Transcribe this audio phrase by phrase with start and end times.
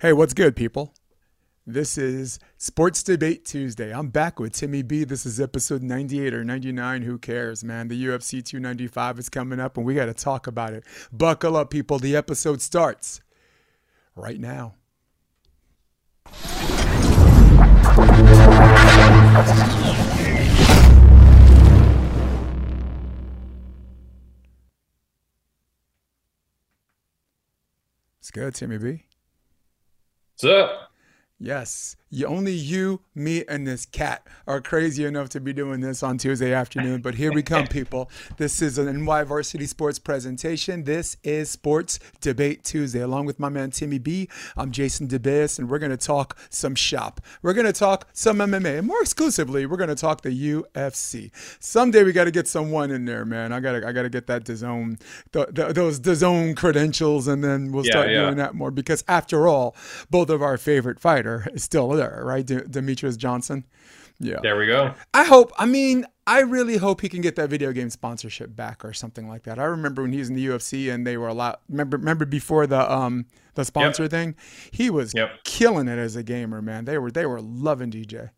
[0.00, 0.94] Hey, what's good, people?
[1.66, 3.92] This is Sports Debate Tuesday.
[3.92, 5.04] I'm back with Timmy B.
[5.04, 7.02] This is episode 98 or 99.
[7.02, 7.88] Who cares, man?
[7.88, 10.84] The UFC 295 is coming up and we got to talk about it.
[11.12, 11.98] Buckle up, people.
[11.98, 13.20] The episode starts
[14.16, 14.76] right now.
[28.18, 29.04] It's good, Timmy B.
[30.42, 30.89] What's up?
[31.42, 36.02] Yes, you, only you, me, and this cat are crazy enough to be doing this
[36.02, 37.00] on Tuesday afternoon.
[37.00, 38.10] But here we come, people.
[38.36, 40.84] This is an NY Varsity Sports presentation.
[40.84, 43.00] This is Sports Debate Tuesday.
[43.00, 46.74] Along with my man Timmy B, I'm Jason DeBeas, and we're going to talk some
[46.74, 47.22] shop.
[47.40, 51.30] We're going to talk some MMA, and more exclusively, we're going to talk the UFC.
[51.58, 53.52] Someday we got to get someone in there, man.
[53.54, 55.00] I got to, I got to get that DAZN,
[55.32, 58.20] the, the, those DAZN credentials, and then we'll Yeah, start yeah.
[58.22, 59.74] doing that more because after all,
[60.10, 61.00] both of our favorite
[61.52, 62.44] is still there, right?
[62.46, 63.64] De- Demetrius Johnson.
[64.22, 64.36] Yeah.
[64.42, 64.92] There we go.
[65.14, 65.50] I hope.
[65.58, 69.26] I mean, I really hope he can get that video game sponsorship back or something
[69.28, 69.58] like that.
[69.58, 71.62] I remember when he was in the UFC and they were a lot.
[71.70, 74.34] Remember, remember before the um the sponsor thing,
[74.72, 75.30] he was Yep.
[75.44, 76.84] killing it as a gamer, man.
[76.84, 78.28] They were they were loving DJ.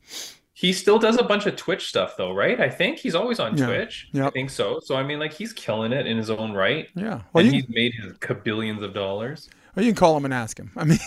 [0.55, 2.61] He still does a bunch of Twitch stuff though, right?
[2.61, 3.67] I think he's always on Yeah.
[3.67, 4.09] Twitch.
[4.15, 4.79] I think so.
[4.85, 7.23] So I mean, like he's killing it in his own right, Yeah.
[7.33, 9.51] Well, and you, he's made his kabillions of dollars.
[9.75, 10.71] Well, you can call him and ask him.
[10.77, 10.99] I mean,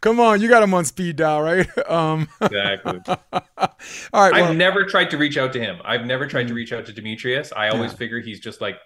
[0.00, 1.66] come on, you got him on speed dial, right?
[1.90, 2.28] Um.
[2.40, 3.00] Exactly.
[4.12, 4.34] all right.
[4.34, 5.78] I've never tried to reach out to him.
[5.84, 7.52] I've never tried to reach out to Demetrius.
[7.54, 7.96] I always Yeah.
[7.98, 8.78] figure he's just like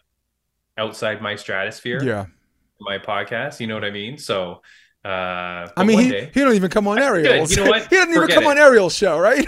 [0.76, 2.02] outside my stratosphere.
[2.02, 2.26] yeah.
[2.80, 3.60] My podcast.
[3.60, 4.18] You know what I mean?
[4.18, 4.62] So.
[5.02, 7.04] Uh, I mean, he, day he don't even come on Good.
[7.26, 7.56] Ariel's.
[7.56, 7.86] You know what?
[7.88, 8.48] he doesn't even come it.
[8.48, 9.46] on Ariel's show, right?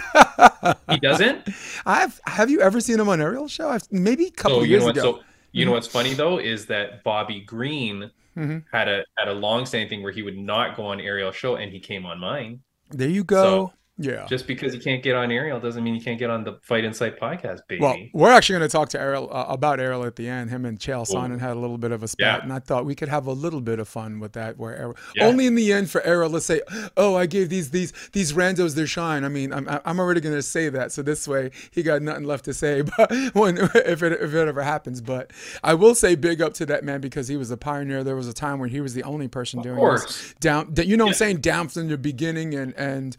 [0.89, 1.47] he doesn't.
[1.85, 3.69] I've have you ever seen him on Ariel's show?
[3.69, 5.03] I've, maybe a couple So of you years know ago.
[5.03, 5.21] So
[5.53, 8.65] you know what's funny though is that Bobby Green Mhm.
[8.73, 11.57] had a had a long standing thing where he would not go on Ariel's show,
[11.57, 12.61] and he came on mine.
[12.91, 13.73] There you go.
[13.99, 14.27] Yeah.
[14.27, 16.83] Just because you can't get on Ariel doesn't mean you can't get on the Fight
[16.85, 17.83] in Sight podcast, baby.
[17.83, 20.49] Well, we're actually going to talk to Ariel uh, about Ariel at the end.
[20.51, 22.43] Him and Chael Sonnen had a little bit of a spat, Yeah.
[22.43, 24.57] and I thought we could have a little bit of fun with that.
[24.57, 25.27] Where Ariel, Yeah.
[25.27, 26.63] only in the end for Ariel, let's say,
[26.97, 30.35] "Oh, I gave these these these randos their shine." I mean, I'm I'm already going
[30.35, 32.83] to say that, so this way he got nothing left to say.
[32.97, 35.33] But when if it if it ever happens, but
[35.63, 38.03] I will say big up to that man because he was a pioneer.
[38.05, 40.05] There was a time when he was the only person doing course.
[40.07, 40.73] this down.
[40.77, 41.37] You know what I'm saying?
[41.39, 43.17] Down from the beginning, and and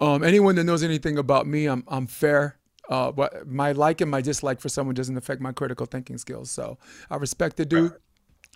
[0.00, 2.58] um, anyone that knows anything about me, I'm I'm fair.
[2.88, 6.50] Uh, but my like and my dislike for someone doesn't affect my critical thinking skills.
[6.50, 6.78] So
[7.10, 7.92] I respect the dude.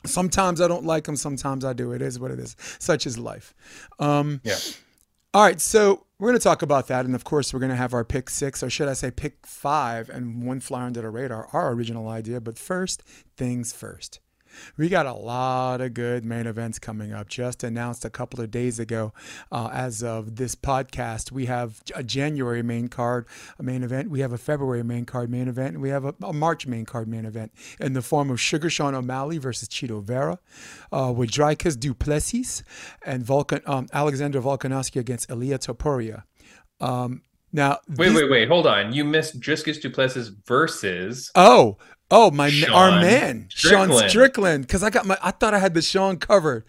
[0.07, 1.17] Sometimes I don't like him.
[1.17, 1.93] Sometimes I do.
[1.93, 2.57] It is what it is.
[2.79, 3.55] Such is life.
[3.99, 4.57] Um, yeah,
[5.33, 7.77] all right, so we're going to talk about that, and of course, we're going to
[7.77, 11.09] have our pick six, or should I say, pick five, and one fly under the
[11.09, 12.41] radar, our original idea.
[12.41, 13.05] But first
[13.37, 14.19] things first.
[14.77, 17.29] We got a lot of good main events coming up.
[17.29, 19.13] Just announced a couple of days ago,
[19.53, 23.27] uh, as of this podcast, we have a January main card
[23.59, 24.11] a main event.
[24.11, 25.75] We have a February main card main event.
[25.75, 28.71] And we have a, a March main card main event in the form of Sugar
[28.71, 30.39] Sean O'Malley versus Chito Vera,
[30.93, 32.63] uh, with Dricus du Plessis
[33.05, 36.25] and Vulcan um, Alexander Volkanovski against Ilia Topuria.
[36.81, 37.23] Um,
[37.53, 38.93] now, wait, these- wait, wait, hold on.
[38.93, 41.79] You missed Driscus du Plessis versus Oh,
[42.11, 44.11] oh, my Sean our man, Sean Strickland.
[44.11, 44.67] Strickland.
[44.67, 46.65] Because I got my, I thought I had the Sean covered.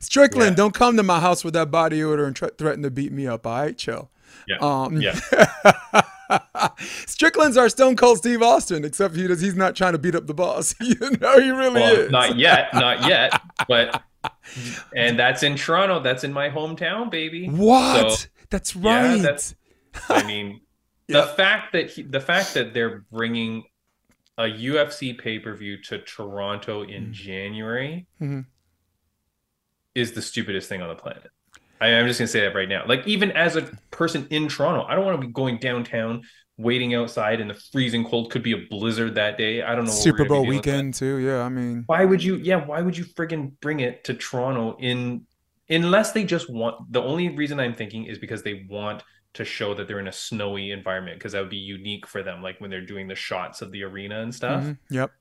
[0.00, 0.56] Strickland, Yeah.
[0.56, 3.46] don't come to my house with that body odor and threaten to beat me up.
[3.46, 4.10] All right, chill.
[4.48, 5.18] yeah, Um, yeah.
[7.06, 10.26] Strickland's our Stone Cold Steve Austin, except he does, he's not trying to beat up
[10.26, 10.74] the boss.
[10.80, 12.10] you know, he really Well, is.
[12.10, 14.02] not yet, not yet, but
[14.94, 16.00] and that's in Toronto.
[16.00, 17.46] That's in my hometown, baby.
[17.48, 18.12] What?
[18.12, 19.22] So, that's yeah, right.
[19.22, 19.54] that's-
[20.08, 20.60] I mean,
[21.08, 21.20] Yeah.
[21.22, 23.64] the fact that he, the fact that they're bringing
[24.38, 27.12] a UFC pay per view to Toronto in Mm.
[27.12, 28.44] January Mhm.
[29.94, 31.30] is the stupidest thing on the planet.
[31.80, 32.84] I, I'm just gonna say that right now.
[32.86, 36.22] Like even as a person in Toronto, I don't want to be going downtown,
[36.58, 38.30] waiting outside in the freezing cold.
[38.30, 39.62] Could be a blizzard that day.
[39.62, 39.90] I don't know.
[39.90, 41.16] Super Bowl weekend too.
[41.18, 42.36] Yeah, I mean, Why would you?
[42.36, 45.26] Yeah, why would you friggin' bring it to Toronto in
[45.68, 46.92] unless they just want?
[46.92, 49.02] The only reason I'm thinking is because they want
[49.36, 52.42] to show that they're in a snowy environment because that would be unique for them,
[52.42, 54.62] like when they're doing the shots of the arena and stuff.
[54.62, 55.12] mhm, yep.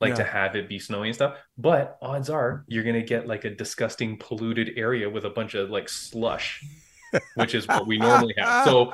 [0.00, 1.36] Like to have it be snowy and stuff.
[1.56, 5.70] But odds are you're gonna get like a disgusting polluted area with a bunch of
[5.70, 6.64] like slush,
[7.36, 8.64] which is what we normally have.
[8.64, 8.92] So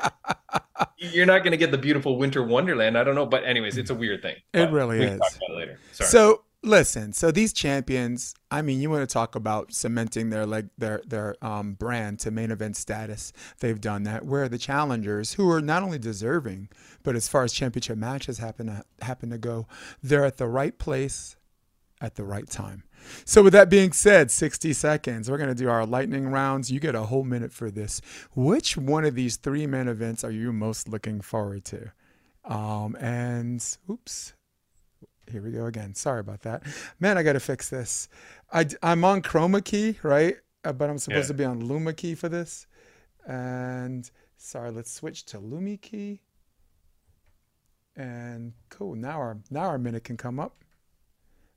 [0.99, 2.99] you're not gonna get the beautiful winter wonderland.
[2.99, 4.37] I don't know, but anyways, it's a weird thing.
[4.52, 5.19] It really is.
[5.19, 5.78] Talk about it later.
[5.93, 6.10] Sorry.
[6.10, 10.66] So listen, so these champions, I mean, you want to talk about cementing their like
[10.76, 13.32] their their um, brand to main event status.
[13.60, 14.25] They've done that.
[14.25, 16.69] Where are the challengers, who are not only deserving,
[17.02, 19.66] but as far as championship matches happen to happen to go,
[20.02, 21.37] they're at the right place
[22.00, 22.84] at the right time.
[23.25, 25.31] So with that being said, 60 seconds.
[25.31, 26.70] We're gonna do our lightning rounds.
[26.70, 28.00] You get a whole minute for this.
[28.34, 31.93] Which one of these three main events are you most looking forward to?
[32.44, 34.32] Um, and oops,
[35.31, 35.95] here we go again.
[35.95, 36.63] Sorry about that.
[37.01, 38.09] Man, I got to fix this.
[38.53, 40.37] I, I'm on chroma key, right?
[40.65, 41.29] Uh, but I'm supposed Yeah.
[41.29, 42.67] to be on Luma key for this.
[43.27, 46.21] And sorry, let's switch to Lumi key.
[47.97, 48.95] And cool.
[48.95, 50.55] Now our now our minute can come up.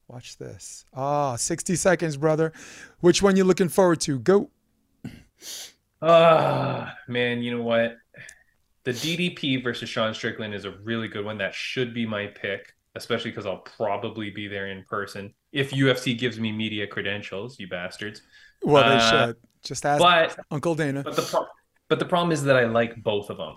[0.08, 0.86] Watch this.
[0.94, 2.52] Ah, 60 seconds, brother.
[3.00, 4.20] Which one you looking forward to?
[4.20, 4.50] Go.
[6.02, 7.98] Ah, man, you know what?
[8.84, 11.38] The DDP versus Sean Strickland is a really good one.
[11.38, 16.18] That should be my pick, especially because I'll probably be there in person if UFC
[16.18, 18.22] gives me media credentials, you bastards.
[18.64, 19.36] Well, they Uh, should.
[19.64, 21.04] Just ask But Uncle Dana.
[21.04, 21.48] but the pro-
[21.88, 23.56] but the problem is that I like both of them,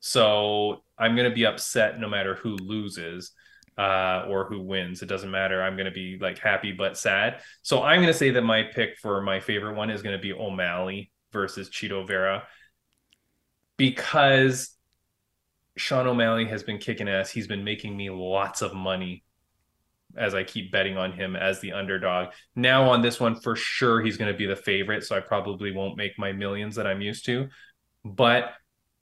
[0.00, 3.32] so I'm gonna be upset no matter who loses
[3.78, 5.02] uh, or who wins.
[5.02, 5.62] It doesn't matter.
[5.62, 7.42] I'm gonna be like happy but sad.
[7.62, 11.12] So I'm gonna say that my pick for my favorite one is gonna be O'Malley
[11.32, 12.44] versus Chito Vera
[13.76, 14.70] because
[15.76, 17.30] Sean O'Malley has been kicking ass.
[17.30, 19.22] He's been making me lots of money
[20.16, 22.28] as I keep betting on him as the underdog.
[22.54, 25.04] Now on this one, for sure, he's going to be the favorite.
[25.04, 27.48] So I probably won't make my millions that I'm used to.
[28.04, 28.52] But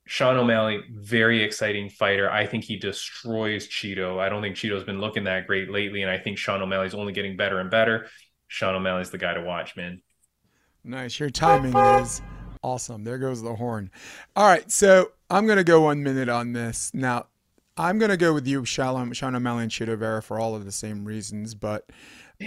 [0.07, 2.31] Sean O'Malley, very exciting fighter.
[2.31, 4.19] I think he destroys Chito.
[4.19, 6.03] I don't think Chito's been looking that great lately.
[6.03, 8.07] And I think Sean O'Malley's only getting better and better.
[8.49, 10.03] Sean O'Malley's the guy to watch, man.
[10.83, 11.19] Nice.
[11.21, 12.21] Your timing is
[12.63, 13.05] awesome.
[13.05, 13.91] There goes the horn.
[14.35, 14.71] All right.
[14.71, 16.93] So I'm going to go one minute on this.
[16.95, 17.27] Now,
[17.77, 20.65] I'm going to go with you, Shalom, Sean O'Malley and Chito Vera for all of
[20.65, 21.91] the same reasons, but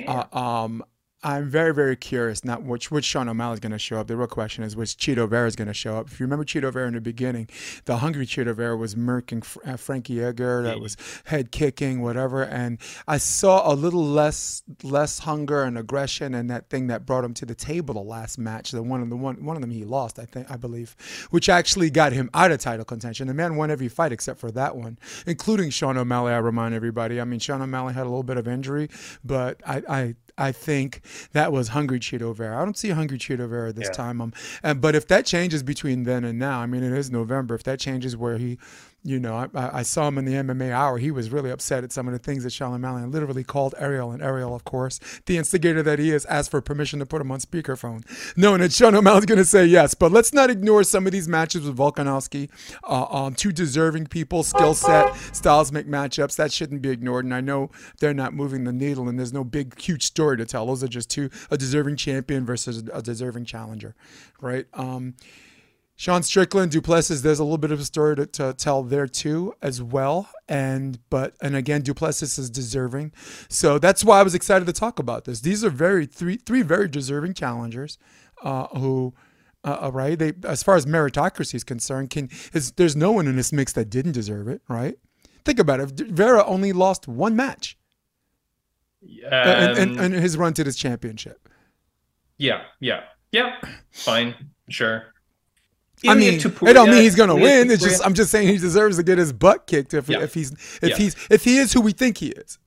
[0.07, 0.81] uh, um,
[1.23, 4.05] I'm very, very curious not which which Sean O'Malley is going to show up.
[4.05, 6.07] The real question is which Chito Vera is going to show up.
[6.07, 7.49] If you remember Chito Vera in the beginning,
[7.85, 12.43] the hungry Chito Vera was murking Fr- uh, Frankie Edgar, that was head kicking, whatever.
[12.43, 12.77] And
[13.07, 17.33] I saw a little less less hunger and aggression and that thing that brought him
[17.35, 18.69] to the table the last match.
[18.69, 20.95] The one of the one one of them he lost, I think, I believe,
[21.31, 23.27] which actually got him out of title contention.
[23.27, 26.31] The man won every fight except for that one, including Sean O'Malley.
[26.33, 27.19] I remind everybody.
[27.19, 28.89] I mean, Sean O'Malley had a little bit of injury,
[29.23, 29.81] but I.
[29.89, 31.01] I I think
[31.33, 32.61] that was Hungry Chito Vera.
[32.61, 33.91] I don't see Hungry Chito Vera this Yeah.
[33.91, 34.21] time.
[34.21, 37.55] Um, and, but if that changes between then and now, I mean, it is November.
[37.55, 38.57] If that changes where he,
[39.07, 40.97] you know, I- I, saw him in the MMA hour.
[40.97, 44.11] He was really upset at some of the things that Sean O'Malley literally called Ariel,
[44.11, 47.31] and Ariel, of course, the instigator that he is, asked for permission to put him
[47.31, 48.03] on speakerphone,
[48.35, 49.93] knowing that Sean O'Malley's going to say yes.
[49.93, 52.49] But let's not ignore some of these matches with Volkanovski.
[52.83, 56.35] Uh, um, two deserving people, skill set, styles make matchups.
[56.35, 57.23] That shouldn't be ignored.
[57.23, 60.45] And I know they're not moving the needle, and there's no big, huge story to
[60.45, 60.65] tell.
[60.65, 63.95] Those are just two a deserving champion versus a deserving challenger,
[64.41, 64.65] right?
[64.73, 65.15] Um,
[65.99, 69.07] Sean Strickland, du Plessis, there's a little bit of a story to, to tell there
[69.07, 70.29] too, as well.
[70.47, 73.13] And but and again, du Plessis is deserving,
[73.49, 75.41] so that's why I was excited to talk about this.
[75.41, 77.97] These are very three three very deserving challengers,
[78.43, 79.15] uh, who,
[79.63, 80.17] uh, uh, right?
[80.17, 83.73] They as far as meritocracy is concerned, can is there's no one in this mix
[83.73, 84.99] that didn't deserve it, right?
[85.45, 85.89] Think about it.
[85.91, 87.75] Vera only lost one match
[89.31, 91.49] uh, in, in, Um, in his run to this championship.
[92.37, 93.01] yeah, yeah,
[93.31, 93.55] yeah.
[93.91, 94.35] Fine,
[94.69, 95.13] sure.
[96.07, 97.71] I mean, Topuria- it don't mean he's gonna Ilya win.
[97.71, 100.21] It's just I'm just saying he deserves to get his butt kicked if Yeah.
[100.21, 100.51] if he's
[100.81, 100.95] if Yeah.
[100.97, 102.59] he's if he is who we think he is.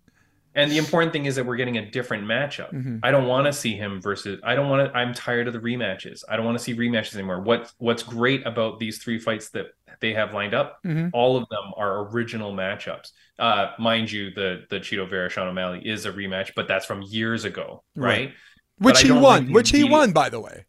[0.57, 2.73] And the important thing is that we're getting a different matchup.
[2.75, 2.99] Mhm.
[3.05, 4.41] I don't want to see him versus.
[4.43, 4.99] I don't want to.
[4.99, 6.25] I'm tired of the rematches.
[6.29, 7.41] I don't want to see rematches anymore.
[7.41, 9.67] What What's great about these three fights that
[10.01, 10.81] they have lined up?
[10.85, 11.11] Mhm.
[11.13, 13.13] All of them are original matchups.
[13.39, 17.01] Uh, mind you, the the Chito Vera Sean O'Malley is a rematch, but that's from
[17.03, 18.09] years ago, Right.
[18.09, 18.35] right?
[18.79, 19.53] Which he won.
[19.53, 20.65] which he won, by the way.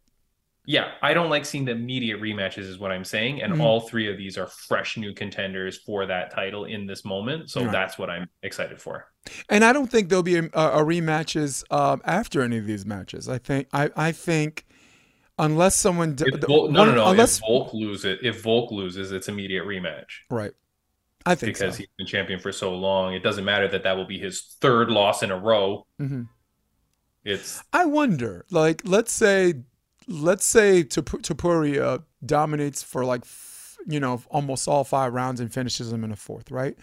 [0.64, 3.42] Yeah, I don't like seeing the immediate rematches, is what I'm saying.
[3.42, 3.60] And Mhm.
[3.62, 7.50] all three of these are fresh new contenders for that title in this moment.
[7.50, 7.72] So Right.
[7.72, 9.12] that's what I'm excited for.
[9.48, 13.28] And I don't think there'll be a, a rematches um, after any of these matches.
[13.28, 14.64] I think I I think
[15.38, 17.08] unless someone d- Volk, no, no, no.
[17.10, 20.52] unless if Volk loses, if Volk loses, it's immediate rematch right.
[21.26, 21.78] I think because so.
[21.78, 23.14] he's been champion for so long.
[23.14, 25.86] It doesn't matter that that will be his third loss in a row.
[26.00, 26.28] Mhm.
[27.24, 29.54] It's I wonder, like, let's say,
[30.08, 33.24] let's say Topuria dominates for like,
[33.86, 36.76] you know, almost all five rounds and finishes him in a fourth, right?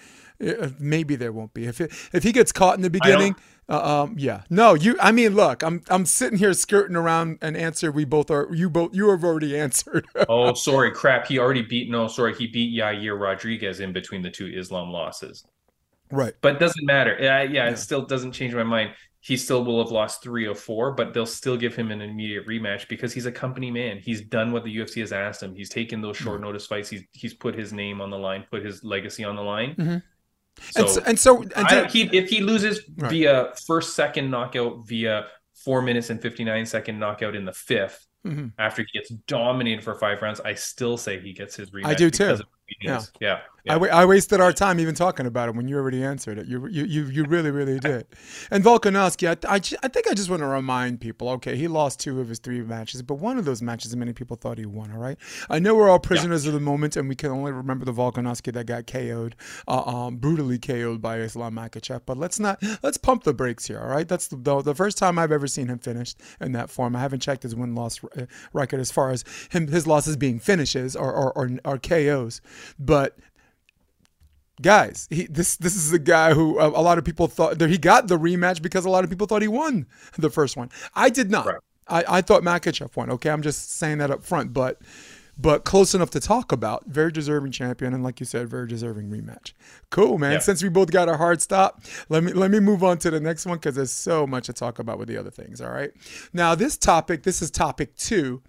[0.45, 3.35] Uh, Maybe there won't be if it, if he gets caught in the beginning.
[3.67, 4.97] Uh, um, yeah, no, you.
[4.99, 8.47] I mean, look, I'm I'm sitting here skirting around an answer we both are.
[8.51, 10.07] You both you have already answered.
[10.27, 11.27] oh, sorry, crap.
[11.27, 11.89] He already beat.
[11.91, 15.45] No, sorry, he beat Yair Rodriguez in between the two Islam losses.
[16.09, 16.33] right.
[16.41, 17.15] But it doesn't matter.
[17.19, 17.69] Yeah, yeah, Yeah.
[17.69, 18.91] it still doesn't change my mind.
[19.21, 22.47] He still will have lost three or four, but they'll still give him an immediate
[22.47, 23.97] rematch because he's a company man.
[23.97, 25.53] He's done what the UFC has asked him.
[25.55, 26.89] He's taken those short notice fights.
[26.89, 29.75] He's he's put his name on the line, put his legacy on the line.
[29.75, 30.03] Mhm.
[30.71, 33.11] So, and so, and so, and I he, if he loses Right.
[33.11, 35.27] via first second knockout, via
[35.65, 38.47] four minutes and 59 second knockout in the 5th Mm-hmm.
[38.57, 40.41] after he gets dominated for five rounds.
[40.41, 41.85] I still say he gets his rematch.
[41.85, 42.37] I do too.
[42.81, 43.01] Yeah.
[43.21, 43.39] yeah.
[43.69, 43.75] Yeah.
[43.75, 46.47] I, I wasted our time even talking about it when you already answered it.
[46.47, 48.07] You you you, you really really did.
[48.51, 51.29] And Volkanovski, I, I, I think I just want to remind people.
[51.29, 54.37] Okay, he lost two of his three matches, but one of those matches, many people
[54.37, 54.91] thought he won.
[54.91, 55.17] All right,
[55.49, 58.53] I know we're all prisoners of the moment, and we can only remember the Volkanovski
[58.53, 59.35] that got KO'd,
[59.67, 62.01] uh, um, brutally KO'd by Islam Makhachev.
[62.05, 63.79] But let's not let's pump the brakes here.
[63.79, 66.69] All right, that's the, the the first time I've ever seen him finished in that
[66.69, 66.95] form.
[66.95, 67.99] I haven't checked his win loss
[68.53, 72.41] record as far as him his losses being finishes or or, or, or KOs,
[72.79, 73.17] but
[74.61, 77.69] guys he this this is a guy who uh, a lot of people thought that
[77.69, 79.85] he got the rematch because a lot of people thought he won
[80.17, 80.69] the first one.
[80.95, 81.45] I did not.
[81.45, 81.55] Right.
[81.87, 83.29] I, I thought Makhachev won okay?
[83.29, 84.81] I'm just saying that up front but
[85.41, 89.09] but close enough to talk about very deserving champion and like you said very deserving
[89.09, 89.53] rematch.
[89.89, 90.33] Cool man.
[90.33, 90.39] Yeah.
[90.39, 93.19] since we both got our hard stop let me let me move on to the
[93.19, 95.91] next one because there's so much to talk about with the other things all right?
[96.33, 98.41] Now this topic this is topic two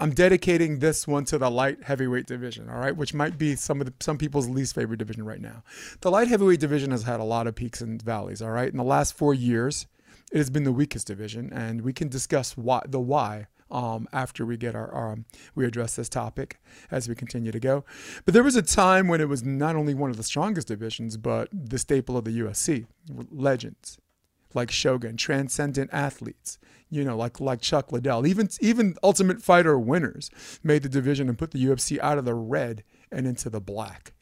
[0.00, 3.80] I'm dedicating this one to the light heavyweight division, all right, which might be some
[3.80, 5.64] of the, some people's least favorite division right now.
[6.02, 8.70] The light heavyweight division has had a lot of peaks and valleys, all right.
[8.70, 9.86] In the last four years,
[10.30, 14.46] it has been the weakest division, and we can discuss why the why um, after
[14.46, 15.24] we get our um,
[15.56, 16.60] we address this topic
[16.92, 17.84] as we continue to go.
[18.24, 21.16] But there was a time when it was not only one of the strongest divisions,
[21.16, 22.86] but the staple of the UFC,
[23.32, 23.98] legends
[24.54, 26.58] like Shogun, transcendent athletes,
[26.90, 30.30] you know, like like Chuck Liddell, even even Ultimate Fighter winners
[30.62, 34.12] made the division and put the UFC out of the red and into the black.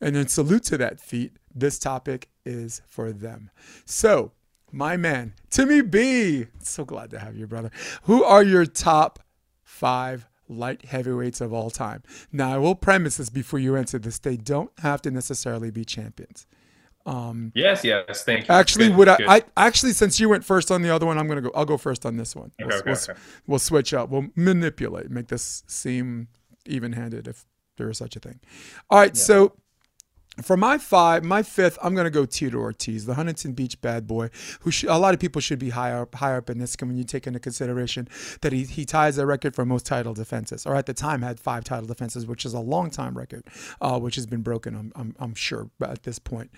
[0.00, 1.32] And then salute to that feat.
[1.54, 3.50] This topic is for them.
[3.86, 4.32] So,
[4.70, 7.70] my man, Timmy B, so glad to have you, brother.
[8.04, 9.20] Who are your top
[9.62, 12.02] five light heavyweights of all time?
[12.30, 14.18] Now, I will premise this before you answer this.
[14.18, 16.46] They don't have to necessarily be champions.
[17.04, 18.24] Um, yes, yes.
[18.24, 18.54] Thank you.
[18.54, 19.16] Actually, Good, would I.
[19.28, 21.50] I actually since you went first on the other one, I'm gonna go.
[21.54, 22.52] I'll go first on this one.
[22.60, 23.20] Okay, We'll, okay, we'll, okay.
[23.46, 24.10] we'll switch up.
[24.10, 26.28] We'll manipulate, make this seem
[26.66, 27.44] even-handed if
[27.76, 28.38] there is such a thing.
[28.90, 29.54] All right, so
[30.40, 34.30] for my five, my fifth, I'm gonna go Tito Ortiz, the Huntington Beach bad boy,
[34.60, 36.96] who sh- a lot of people should be higher up, higher up in this when
[36.96, 38.08] you take into consideration
[38.40, 41.38] that he he ties the record for most title defenses, or at the time had
[41.38, 43.44] five title defenses, which is a long time record,
[43.80, 46.50] uh, which has been broken, I'm, I'm, I'm sure at this point.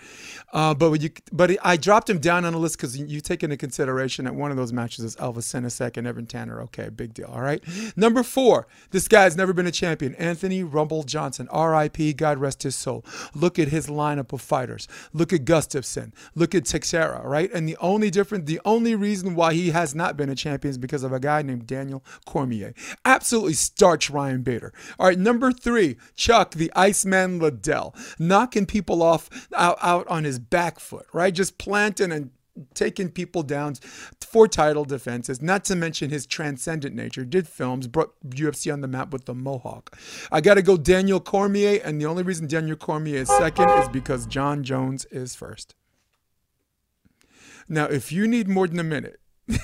[0.52, 3.42] Uh, but when you but I dropped him down on the list because you take
[3.42, 6.60] into consideration that one of those matches is Elvis Sinosic and Evan Tanner.
[6.62, 7.26] Okay, big deal.
[7.26, 7.62] All right.
[7.96, 10.14] Number four, this guy's never been a champion.
[10.14, 12.12] Anthony Rumble Johnson, R.I.P.
[12.12, 13.04] God rest his soul.
[13.34, 14.88] Look at his lineup of fighters.
[15.12, 16.12] Look at Gustafsson.
[16.34, 17.22] Look at Teixeira.
[17.24, 17.52] Right.
[17.52, 20.78] And the only difference, the only reason why he has not been a champion is
[20.78, 22.74] because of a guy named Daniel Cormier.
[23.04, 24.72] Absolutely starch Ryan Bader.
[24.98, 25.18] All right.
[25.18, 31.06] Number three, Chuck the Iceman Liddell, knocking people off out, out on his back foot.
[31.12, 31.34] Right.
[31.34, 32.30] Just planting and
[32.74, 33.74] taking people down
[34.20, 37.24] for title defenses, not to mention his transcendent nature.
[37.24, 39.96] Did films, brought UFC on the map with the Mohawk.
[40.30, 43.88] I got to go Daniel Cormier, and the only reason Daniel Cormier is second is
[43.88, 45.74] because John Jones is first.
[47.68, 49.20] Now, if you need more than a minute,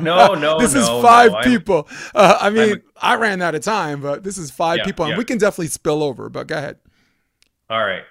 [0.00, 1.40] No, no, this is five no.
[1.42, 1.88] People.
[2.14, 5.12] Uh, I mean, I'm- ran out of time, but this is five Yeah, people, and
[5.12, 5.18] yeah.
[5.18, 6.28] we can definitely spill over.
[6.30, 6.78] But go ahead.
[7.68, 8.02] All right.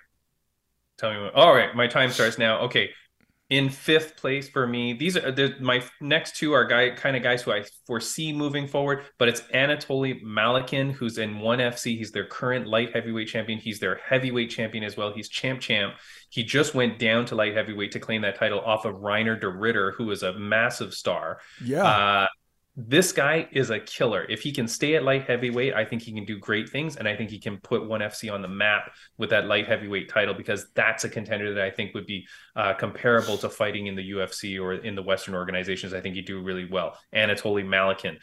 [0.97, 1.33] Tell me what.
[1.33, 2.59] All right, my time starts now.
[2.61, 2.91] Okay.
[3.51, 7.21] In fifth place for me, these are the, my next two are guy kind of
[7.21, 11.97] guys who I foresee moving forward, but it's Anatoly Malykhin, who's in one FC.
[11.97, 13.59] He's their current light heavyweight champion.
[13.59, 15.11] He's their heavyweight champion as well.
[15.13, 15.95] He's champ champ.
[16.29, 19.49] He just went down to light heavyweight to claim that title off of Reinier de
[19.49, 21.39] Ridder, who is a massive star.
[21.61, 21.83] Yeah.
[21.83, 22.27] Uh,
[22.75, 24.25] this guy is a killer.
[24.29, 27.05] If he can stay at light heavyweight, I think he can do great things, and
[27.07, 30.33] I think he can put ONE FC on the map with that light heavyweight title
[30.33, 32.25] because that's a contender that I think would be
[32.55, 35.93] uh, comparable to fighting in the UFC or in the Western organizations.
[35.93, 36.97] I think he'd do really well.
[37.13, 38.17] Anatoly Malykhin.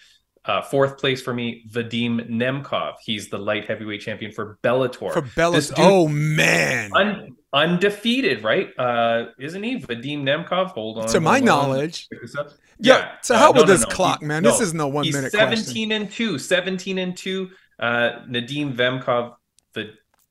[0.45, 2.95] Uh, fourth place for me, Vadim Nemkov.
[3.05, 5.13] He's the light heavyweight champion for Bellator.
[5.13, 5.75] For Bellator.
[5.77, 6.91] Oh, man.
[6.95, 8.71] Un- undefeated, right?
[8.79, 10.69] Uh, isn't he Vadim Nemkov?
[10.71, 11.09] Hold on.
[11.09, 12.09] to my knowledge.
[12.39, 12.53] Up.
[12.79, 13.89] Yeah, to uh, hell no, this no.
[13.89, 14.43] clock, He- man.
[14.43, 16.39] This is no one He's minute 17 and 2.
[16.39, 17.51] 17 and 2.
[17.79, 17.87] Uh,
[18.29, 19.35] Nadim Vemkov,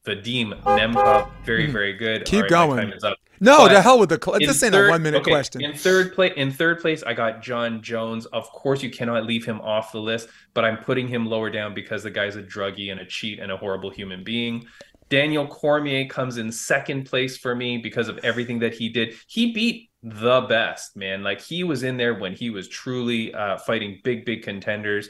[0.06, 1.72] Vadim Nemkov, very, Mm.
[1.72, 2.26] very good.
[2.26, 2.94] Keep All right, my going.
[3.39, 3.60] Time is up.
[3.60, 4.32] No, But the hell with the.
[4.39, 5.63] In This ain't third- a one minute okay, question.
[5.63, 8.25] In third place, in third place, I got John Jones.
[8.27, 11.74] Of course, you cannot leave him off the list, but I'm putting him lower down
[11.74, 14.65] because the guy's a druggie and a cheat and a horrible human being.
[15.10, 19.13] Daniel Cormier comes in second place for me because of everything that he did.
[19.27, 21.24] He beat the best, man.
[21.24, 25.10] Like he was in there when he was truly uh, fighting big, big contenders.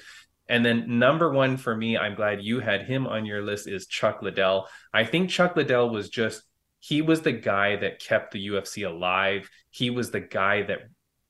[0.50, 3.88] And then number one for me, I'm glad you had him on your list, is
[3.88, 4.68] Chuck Liddell.
[4.94, 6.44] I think Chuck Liddell was just
[6.88, 9.50] he was the guy that kept the UFC alive.
[9.72, 10.80] He was the guy that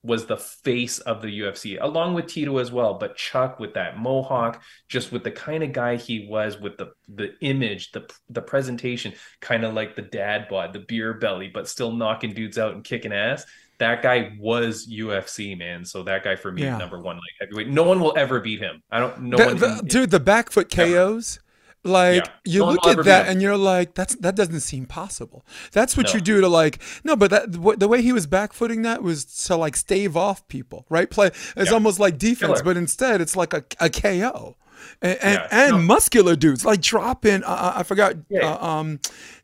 [0.03, 2.93] was the face of the UFC, along with Tito as well.
[2.93, 6.91] But Chuck with that mohawk, just with the kind of guy he was, with the
[7.07, 11.67] the image, the the presentation, kind of like the dad bod, the beer belly, but
[11.67, 13.43] still knocking dudes out and kicking ass.
[13.79, 16.77] That guy was UFC man, so that guy for me Yeah.
[16.77, 17.67] number one like heavyweight.
[17.69, 18.83] No one will ever beat him.
[18.91, 19.21] I don't.
[19.23, 21.39] No The- one, the- dude, the back foot KOs.
[21.87, 22.31] Like Yeah.
[22.45, 25.45] you No look at that and you're like, that's that doesn't seem possible.
[25.71, 26.13] That's what No.
[26.13, 29.25] you do to like no, but that what, the way he was backfooting that was
[29.47, 31.09] to like stave off people, right?
[31.09, 31.73] Play it's Yeah.
[31.73, 32.63] almost like defense, Killer.
[32.63, 34.57] but instead it's like a, a KO.
[35.01, 35.65] And and, Yeah.
[35.75, 37.43] and muscular dudes like dropping.
[37.43, 38.13] Uh, I forgot.
[38.31, 38.99] Uh, um,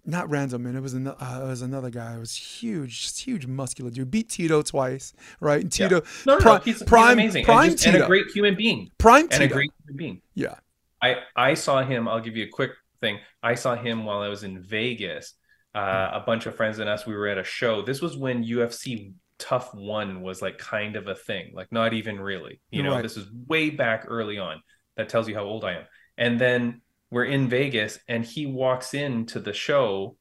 [0.06, 0.76] not Randleman.
[0.76, 1.18] It was another.
[1.20, 2.16] Uh, it was another guy.
[2.16, 4.12] It was huge, just huge muscular dude.
[4.12, 5.62] Beat Tito twice, right?
[5.62, 5.72] And.
[5.72, 8.08] Tito, no, no, pri- no, he's, he's prime, amazing prime and, just, and Tito, a
[8.08, 10.22] great human being, prime and a great human being.
[10.36, 10.56] yeah.
[11.04, 12.08] I I saw him.
[12.08, 13.20] I'll give you a quick thing.
[13.42, 15.34] I saw him while I was in Vegas.
[15.76, 17.06] Uh, a bunch of friends and us.
[17.08, 17.82] We were at a show.
[17.82, 21.52] This was when UFC Tough One was like kind of a thing.
[21.56, 22.62] Like not even really.
[22.70, 23.02] You know, Right.
[23.02, 24.62] this is way back early on.
[24.98, 25.86] That tells you how old I am.
[26.18, 30.16] And then we're in Vegas, and he walks into the show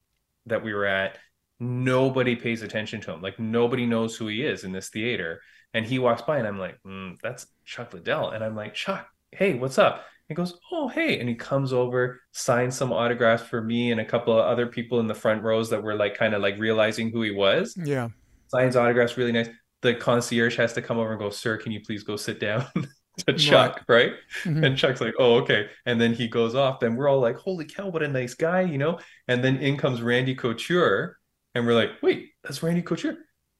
[0.47, 1.19] that we were at.
[1.61, 3.23] Nobody pays attention to him.
[3.23, 5.41] Like nobody knows who he is in this theater.
[5.75, 9.07] And he walks by, and I'm like, mm, "That's Chuck Liddell." And I'm like, "Chuck,
[9.31, 13.61] hey, what's up?" He goes, "Oh, hey," and he comes over, signs some autographs for
[13.61, 16.35] me and a couple of other people in the front rows that were like kind
[16.35, 17.77] of like realizing who he was.
[17.77, 18.09] Yeah.
[18.49, 19.49] Signs autographs, really nice.
[19.83, 22.67] The concierge has to come over and go, "Sir, can you please go sit down?"
[23.27, 24.13] to Chuck, right?
[24.45, 24.65] Mhm.
[24.65, 26.83] And Chuck's like, "Oh, okay." And then he goes off.
[26.83, 28.99] and we're all like, "Holy cow, what a nice guy," you know?
[29.29, 31.19] And then in comes Randy Couture,
[31.55, 33.17] and we're like, "Wait, that's Randy Couture."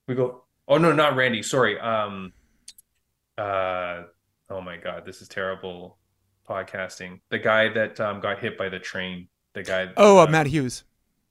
[0.09, 1.43] We go, "Oh no, not Randy.
[1.43, 1.79] Sorry.
[1.79, 2.33] Um,
[3.37, 4.05] uh,
[4.49, 5.99] oh my God, this is terrible
[6.49, 7.21] podcasting.
[7.31, 9.29] The guy that um got hit by the train.
[9.55, 9.89] The guy.
[9.97, 10.85] Oh, uh, uh, Matt Hughes.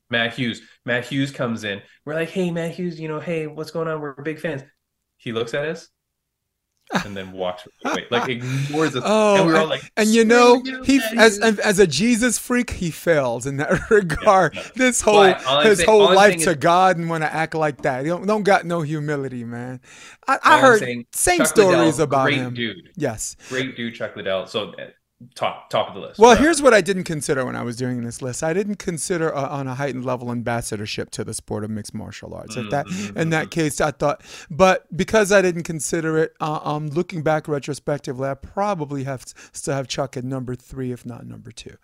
[0.09, 0.61] Matt Hughes.
[0.85, 1.81] Matt Hughes comes in.
[2.05, 4.01] We're like, hey, Matt Hughes, you know, hey, what's going on?
[4.01, 4.61] We're big fans.
[5.17, 5.87] He looks at us
[7.05, 9.03] and then walks away, like ignores us.
[9.05, 12.71] Oh, and we were all like, And you know, he as as a Jesus freak,
[12.71, 14.55] he fails in that regard.
[14.55, 14.61] no.
[14.75, 15.23] This whole
[15.61, 18.01] his whole life to is- God and want to act like that.
[18.03, 19.79] He don't don't got no humility, man.
[20.27, 22.53] I, I heard saying, same Chuck stories Liddell, about great him.
[22.53, 23.37] dude, Yes.
[23.47, 24.45] great dude, Chuck Liddell.
[24.47, 24.73] So
[25.35, 26.19] top top of the list.
[26.19, 26.43] Well, Whatever.
[26.45, 28.43] here's what I didn't consider when I was doing this list.
[28.43, 32.33] I didn't consider a, on a heightened level ambassadorship to the sport of mixed martial
[32.33, 32.55] arts.
[32.57, 33.17] If that, Mm-hmm.
[33.17, 37.47] in that case, I thought, but because I didn't consider it, uh, um, looking back
[37.47, 41.75] retrospectively, I probably have to still have Chuck at number three, if not number two.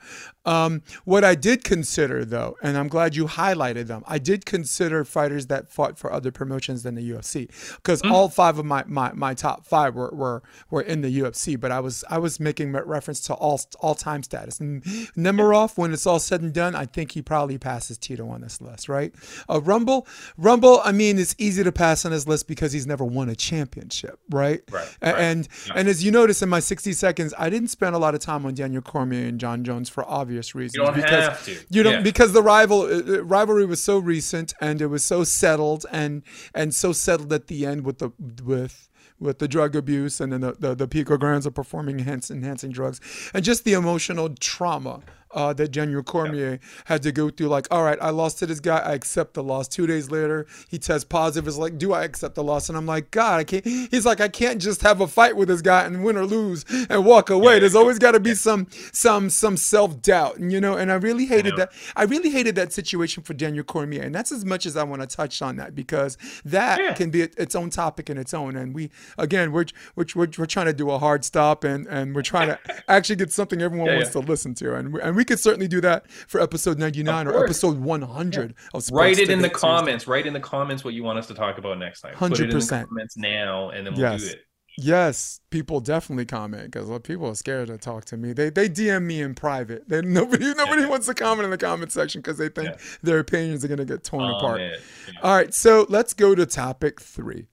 [0.45, 5.03] Um, what I did consider, though, and I'm glad you highlighted them, I did consider
[5.05, 7.47] fighters that fought for other promotions than the UFC,
[7.77, 8.11] because Mm.
[8.11, 11.59] all five of my, my, my top five were, were were in the UFC.
[11.59, 14.59] But I was I was making reference to all all time status.
[14.59, 14.83] And
[15.15, 18.59] Nemiroff, when it's all said and done, I think he probably passes Tito on this
[18.61, 19.13] list, right?
[19.49, 20.81] Uh, Rumble, Rumble.
[20.83, 24.19] I mean, it's easy to pass on his list because he's never won a championship,
[24.29, 24.61] right?
[24.71, 25.19] Right, A- right.
[25.21, 25.73] And Yeah.
[25.75, 28.45] and as you notice in my 60 seconds, I didn't spend a lot of time
[28.45, 30.75] on Daniel Cormier and John Jones for obvious reasons.
[30.75, 31.57] you don't because have to.
[31.69, 32.01] you don't Yeah.
[32.01, 32.85] because the rival uh,
[33.17, 37.47] uh, rivalry was so recent and it was so settled and and so settled at
[37.47, 38.11] the end with the
[38.43, 42.99] with with the drug abuse and then the the, the picograms of performing enhancing drugs
[43.33, 47.47] and just the emotional trauma uh, that Daniel Cormier had to go through.
[47.47, 48.77] Like, all right, I lost to this guy.
[48.79, 49.67] I accept the loss.
[49.67, 51.47] Two days later, he tests positive.
[51.47, 52.69] It's like, do I accept the loss?
[52.69, 53.65] And I'm like, God, I can't.
[53.65, 56.65] He's like, I can't just have a fight with this guy and win or lose
[56.89, 57.55] and walk away.
[57.55, 57.59] Yeah.
[57.59, 60.75] There's always got to be some some some self doubt, and you know.
[60.77, 61.57] And I really hated know.
[61.57, 61.71] that.
[61.95, 65.01] I really hated that situation for Daniel Cormier, and that's as much as I want
[65.01, 66.93] to touch on that because that Yeah.
[66.93, 68.55] can be its own topic in its own.
[68.55, 72.15] And we again, we're we're, we're, we're trying to do a hard stop, and and
[72.15, 74.21] we're trying to actually get something everyone Yeah, wants yeah.
[74.21, 77.79] to listen to, and and we could certainly do that for episode 99 or episode
[77.79, 80.05] 100 of Sports Write it in the comments.
[80.05, 82.13] Write in the comments what you want us to talk about next time.
[82.13, 82.87] Put it in the 100%.
[82.87, 84.21] comments now, and then we'll Yes.
[84.21, 84.43] do it.
[84.79, 88.31] Yes, people definitely comment because uh, people are scared to talk to me.
[88.33, 89.89] They they DM me in private.
[89.89, 90.89] They, nobody nobody Yeah.
[90.89, 92.77] wants to comment in the comment section because they think Yeah.
[93.01, 94.61] their opinions are gonna get torn oh, apart.
[94.61, 94.75] Yeah.
[95.23, 97.47] All right, so let's go to topic three.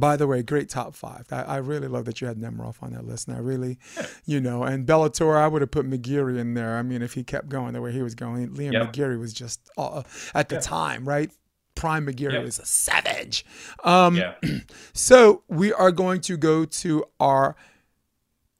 [0.00, 1.26] By the way, great top five.
[1.30, 3.28] I, I really love that you had Nemiroff on that list.
[3.28, 3.78] And I really,
[4.24, 6.76] you know, and Bellator, I would have put McGeary in there.
[6.76, 8.92] I mean, if he kept going the way he was going, Liam Yep.
[8.92, 10.02] McGeary was just uh,
[10.34, 10.60] at the Yeah.
[10.60, 11.30] time, right?
[11.74, 12.42] Prime McGeary Yep.
[12.44, 13.44] was a savage.
[13.82, 14.34] Um, Yeah.
[14.92, 17.56] so we are going to go to our.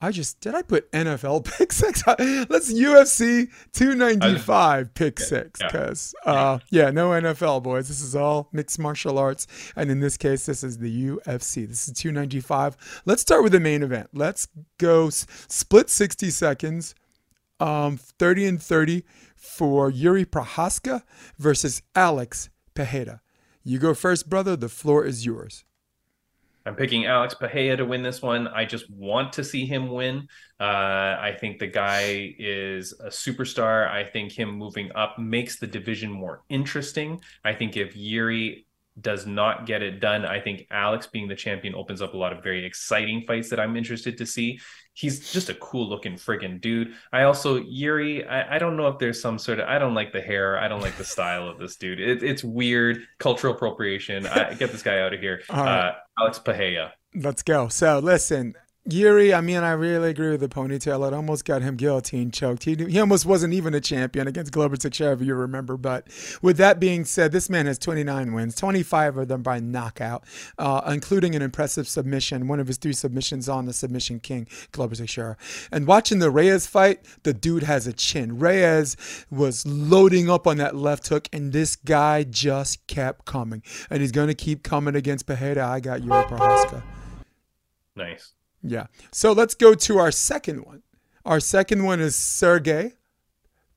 [0.00, 2.02] I just did I put NFL pick six?
[2.06, 7.88] Let's UFC 295 pick six because uh yeah no NFL boys.
[7.88, 11.66] This is all mixed martial arts, and in this case, this is the UFC.
[11.66, 13.02] This is 295.
[13.06, 14.08] Let's start with the main event.
[14.12, 14.46] Let's
[14.78, 16.94] go split 60 seconds.
[17.60, 19.04] Um, 30 and 30
[19.36, 21.02] for Yuri Prochazka
[21.38, 23.20] versus Alex Pereira.
[23.62, 24.56] You go first, brother.
[24.56, 25.64] The floor is yours.
[26.66, 28.48] I'm picking Alex Pereira to win this one.
[28.48, 30.28] I just want to see him win.
[30.58, 33.90] Uh, I think the guy is a superstar.
[33.90, 37.20] I think him moving up makes the division more interesting.
[37.44, 38.66] I think if Yuri
[39.00, 42.32] does not get it done, I think Alex being the champion opens up a lot
[42.32, 44.58] of very exciting fights that I'm interested to see.
[44.94, 46.94] He's just a cool looking friggin' dude.
[47.12, 48.24] I also Yuri.
[48.24, 49.68] I, I don't know if there's some sort of.
[49.68, 50.58] I don't like the hair.
[50.58, 52.00] I don't like the style of this dude.
[52.00, 54.26] It, it's weird cultural appropriation.
[54.26, 55.42] I, get this guy out of here.
[55.50, 55.88] Right.
[55.88, 56.92] Uh, Alex Pereira.
[57.14, 57.68] Let's go.
[57.68, 58.54] So listen,
[58.86, 61.08] Yuri, I mean, I really agree with the ponytail.
[61.08, 62.64] It almost got him guillotine choked.
[62.64, 65.78] He, he almost wasn't even a champion against Glover Teixeira, you remember.
[65.78, 66.06] But
[66.42, 70.24] with that being said, this man has 29 wins, 25 of them by knockout,
[70.58, 74.96] uh, including an impressive submission, one of his three submissions on the submission king, Glover
[74.96, 75.38] Teixeira.
[75.72, 78.38] And watching the Reyes fight, the dude has a chin.
[78.38, 78.98] Reyes
[79.30, 83.62] was loading up on that left hook, and this guy just kept coming.
[83.88, 85.66] And he's going to keep coming against Pereira.
[85.66, 86.82] I got Yuri Prochazka.
[87.96, 88.34] Nice.
[88.64, 88.86] Yeah.
[89.12, 90.82] So let's go to our second one.
[91.24, 92.94] Our second one is Sergey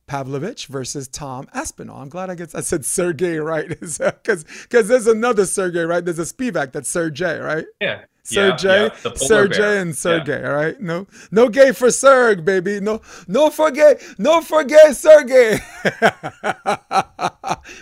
[0.08, 2.02] Pavlovich versus Tom Aspinall.
[2.02, 6.04] I'm glad I get I said Sergey right because because there's another Sergey right.
[6.04, 7.65] There's a Spivac that's Sergey right.
[7.82, 8.06] Yeah.
[8.28, 9.12] Sergey, yeah, yeah.
[9.16, 10.42] Sergey, and Sergey.
[10.42, 10.50] Yeah.
[10.50, 12.82] All right, no, no gay for Serg, baby.
[12.82, 15.58] No, no for gay, no for gay, Sergey.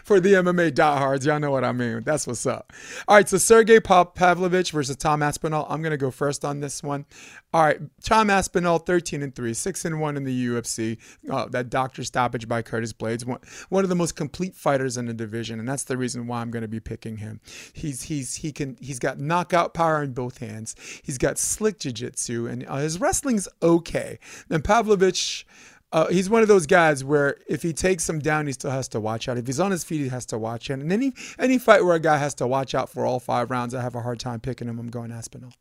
[0.04, 2.04] for the MMA diehards, y'all know what I mean.
[2.04, 2.72] That's what's up.
[3.08, 5.66] All right, so Sergey Pavlovich versus Tom Aspinall.
[5.68, 7.08] I'm gonna go first on this one.
[7.52, 11.00] All right, Tom Aspinall, 13 and three, six and one in the UFC.
[11.28, 15.08] Uh, that doctor stoppage by Curtis Blaydes, one, one of the most complete fighters in
[15.08, 17.40] the division, and that's the reason why I'm going to be picking him.
[17.74, 20.76] He's he's he can he's got knockout power in both hands.
[21.04, 24.20] He's got slick jiu-jitsu, and uh, his wrestling's okay.
[24.50, 25.46] And Pavlovich.
[25.92, 28.88] Uh, he's one of those guys where if he takes him down, he still has
[28.90, 29.38] to watch out.
[29.38, 30.80] If he's on his feet, he has to watch out.
[30.80, 33.74] And any any fight where a guy has to watch out for all five rounds,
[33.74, 34.78] I have a hard time picking him.
[34.78, 35.54] I'm going Aspinall.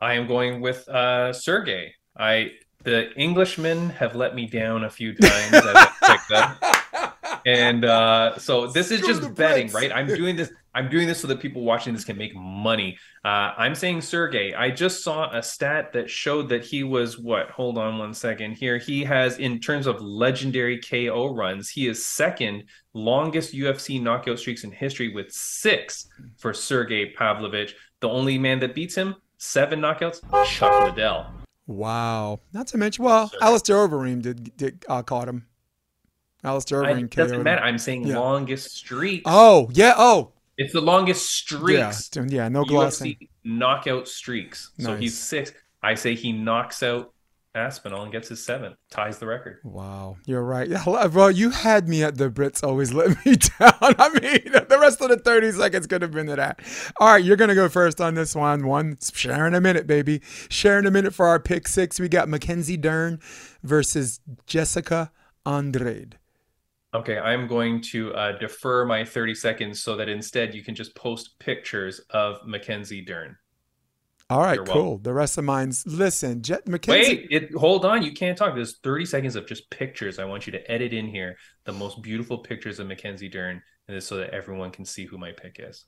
[0.00, 1.92] I am going with uh, Sergey.
[2.16, 2.52] I
[2.84, 6.56] the Englishmen have let me down a few times as I them.
[7.44, 9.90] And uh, so this is just betting, right?
[9.90, 10.52] I'm doing this.
[10.74, 12.96] I'm doing this so that people watching this can make money.
[13.24, 14.54] Uh, I'm saying Sergey.
[14.54, 17.50] I just saw a stat that showed that he was what?
[17.50, 18.78] Hold on one second here.
[18.78, 24.64] He has, in terms of legendary KO runs, he is second longest UFC knockout streaks
[24.64, 26.08] in history with six
[26.38, 27.74] for Sergey Pavlovich.
[28.00, 31.26] The only man that beats him, seven knockouts, Chuck Liddell.
[31.66, 32.40] Wow.
[32.52, 33.38] Not to mention, well, Sir.
[33.40, 35.46] Alistair Overeem did, did uh, caught him.
[36.42, 37.62] Alistair Overeem doesn't matter.
[37.62, 38.18] I'm saying yeah.
[38.18, 39.22] longest streaks.
[39.26, 39.94] Oh, yeah.
[39.96, 40.32] Oh.
[40.58, 42.10] It's the longest streaks.
[42.14, 43.12] Yeah, yeah no glossing.
[43.12, 44.72] UFC knockout streaks.
[44.78, 44.86] Nice.
[44.86, 45.52] So he's six.
[45.82, 47.12] I say he knocks out
[47.54, 49.58] Aspinall and gets his seventh, ties the record.
[49.62, 50.68] Wow, you're right.
[50.68, 53.74] Yeah, well, you had me at the Brits always let me down.
[53.80, 56.60] I mean, the rest of the 30 seconds could have been to that.
[56.98, 58.66] All right, you're gonna go first on this one.
[58.66, 60.22] One sharing a minute, baby.
[60.48, 62.00] Sharing a minute for our pick six.
[62.00, 63.20] We got Mackenzie Dern
[63.62, 65.12] versus Jessica
[65.44, 66.16] Andrade.
[66.94, 70.94] Okay, I'm going to uh, defer my 30 seconds so that instead you can just
[70.94, 73.36] post pictures of Mackenzie Dern.
[74.28, 74.82] All right, You're cool.
[74.82, 75.02] Welcome.
[75.02, 77.00] The rest of mine's listen, Jet Mackenzie.
[77.00, 78.02] Wait, it, hold on.
[78.02, 78.54] You can't talk.
[78.54, 80.18] There's 30 seconds of just pictures.
[80.18, 83.96] I want you to edit in here the most beautiful pictures of Mackenzie Dern, and
[83.96, 85.84] this so that everyone can see who my pick is.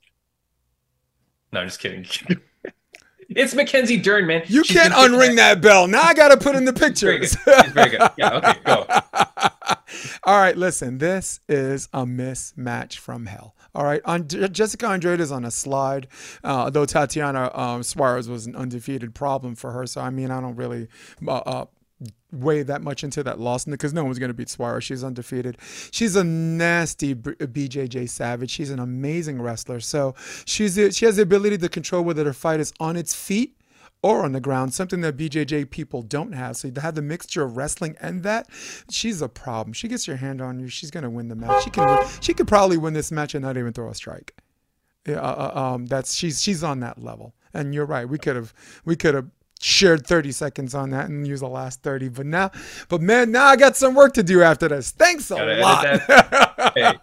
[1.51, 2.05] No, I'm just kidding.
[3.29, 4.43] it's Mackenzie Dern, man.
[4.47, 5.87] You She's can't unring that bell.
[5.87, 7.35] Now I got to put in the pictures.
[7.45, 7.73] very, good.
[7.73, 8.11] very good.
[8.17, 8.33] Yeah.
[8.35, 8.59] Okay.
[8.65, 8.85] Go.
[10.23, 10.57] All right.
[10.57, 13.55] Listen, this is a mismatch from hell.
[13.75, 16.07] All right, on Jessica Andrade is on a slide,
[16.45, 19.85] uh, though Tatiana um, Suarez was an undefeated problem for her.
[19.85, 20.87] So I mean, I don't really
[21.27, 21.65] uh, uh,
[22.31, 24.85] weigh that much into that loss because no one's going to beat Suarez.
[24.85, 25.57] She's undefeated.
[25.91, 28.49] She's a nasty BJJ savage.
[28.49, 29.81] She's an amazing wrestler.
[29.81, 30.15] So
[30.45, 33.54] she's she has the ability to control whether the fight is on its feet
[34.05, 36.57] or on the ground, something that BJJ people don't have.
[36.57, 38.47] So to have the mixture of wrestling and that,
[38.87, 39.73] she's a problem.
[39.73, 41.63] She gets your hand on you, she's gonna win the match.
[41.63, 44.35] She can win, she could probably win this match and not even throw a strike.
[45.07, 47.33] Yeah, uh, uh um, that's she's she's on that level.
[47.51, 48.07] And you're right.
[48.07, 48.53] We could have
[48.85, 49.25] we could have
[49.59, 52.51] shared 30 seconds on that and use the last 30 but now
[52.89, 55.85] but man now i got some work to do after this thanks a lot
[56.73, 56.93] hey,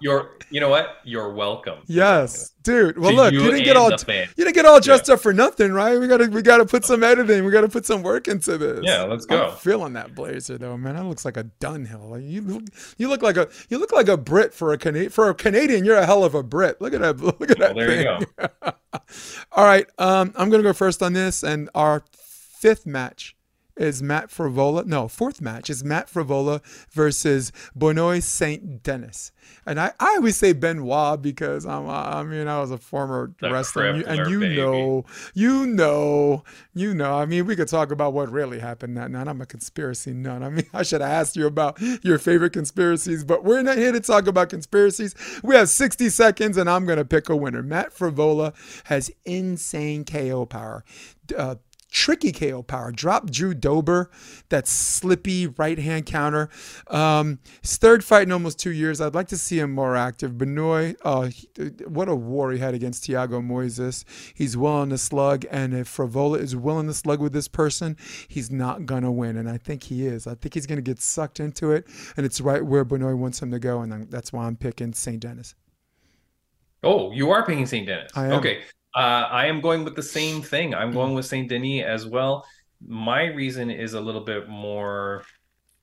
[0.00, 0.98] you're you know what?
[1.04, 1.78] You're welcome.
[1.86, 2.98] Yes dude.
[2.98, 5.14] Well look you, you didn't get all you didn't get all dressed yeah.
[5.14, 5.98] up for nothing right?
[5.98, 8.80] We gotta we gotta put some editing we gotta put some work into this.
[8.82, 9.46] Yeah let's go.
[9.46, 10.96] I'm feeling that blazer though man.
[10.96, 12.64] That looks like a dunhill like you look
[12.98, 15.84] you look like a you look like a brit for a Canadian for a canadian
[15.84, 16.80] you're a hell of a brit.
[16.80, 18.26] Look at that look at well, that there thing.
[18.40, 18.72] you go.
[19.52, 23.35] All right um i'm gonna go first on this and our fifth match
[23.76, 24.86] is Matt Frevola.
[24.86, 29.32] No, fourth match is Matt Frevola versus Benoit Saint Denis.
[29.64, 33.50] And I, I always say Benoit because I'm I mean I was a former The
[33.50, 37.90] wrestler and you, and you know you know you know I mean we could talk
[37.90, 39.28] about what really happened that night.
[39.28, 40.42] I'm a conspiracy nut.
[40.42, 43.92] I mean I should have asked you about your favorite conspiracies, but we're not here
[43.92, 45.14] to talk about conspiracies.
[45.42, 47.62] We have 60 seconds and I'm gonna pick a winner.
[47.62, 50.84] Matt Frevola has insane KO power.
[51.36, 51.56] Uh,
[51.90, 52.92] tricky KO power.
[52.92, 54.10] Drop Drew Dober,
[54.48, 56.48] that slippy right hand counter.
[56.88, 59.00] Um, his third fight in almost two years.
[59.00, 60.36] I'd like to see him more active.
[60.36, 61.48] Benoit, uh, he-
[61.86, 64.04] what a war he had against Thiago Moises.
[64.34, 67.96] He's willing to slug, and if Frevola is willing to slug with this person,
[68.28, 69.36] he's not gonna win.
[69.36, 70.26] And I think he is.
[70.26, 73.50] I think he's gonna get sucked into it, and it's right where Benoit wants him
[73.52, 75.20] to go, and that's why I'm picking St.
[75.20, 75.54] Dennis.
[76.82, 77.86] Oh, you are picking St.
[77.86, 78.10] Denis.
[78.34, 78.62] Okay.
[78.96, 80.74] Uh, I am going with the same thing.
[80.74, 81.46] I'm going with St.
[81.50, 82.46] Denis as well.
[82.80, 85.22] My reason is a little bit more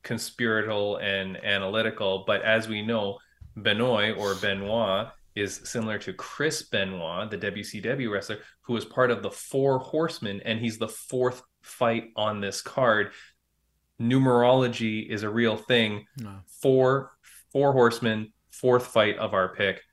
[0.01, 3.19] conspiratorial and analytical, but as we know,
[3.55, 9.21] Benoit or Benoit is similar to Chris Benoit, the WCW wrestler, who is part of
[9.21, 13.11] the Four Horsemen, and he's the fourth fight on this card.
[14.01, 16.05] Numerology is a real thing.
[16.17, 16.39] No.
[16.61, 17.11] Four,
[17.51, 19.83] four horsemen, fourth fight of our pick.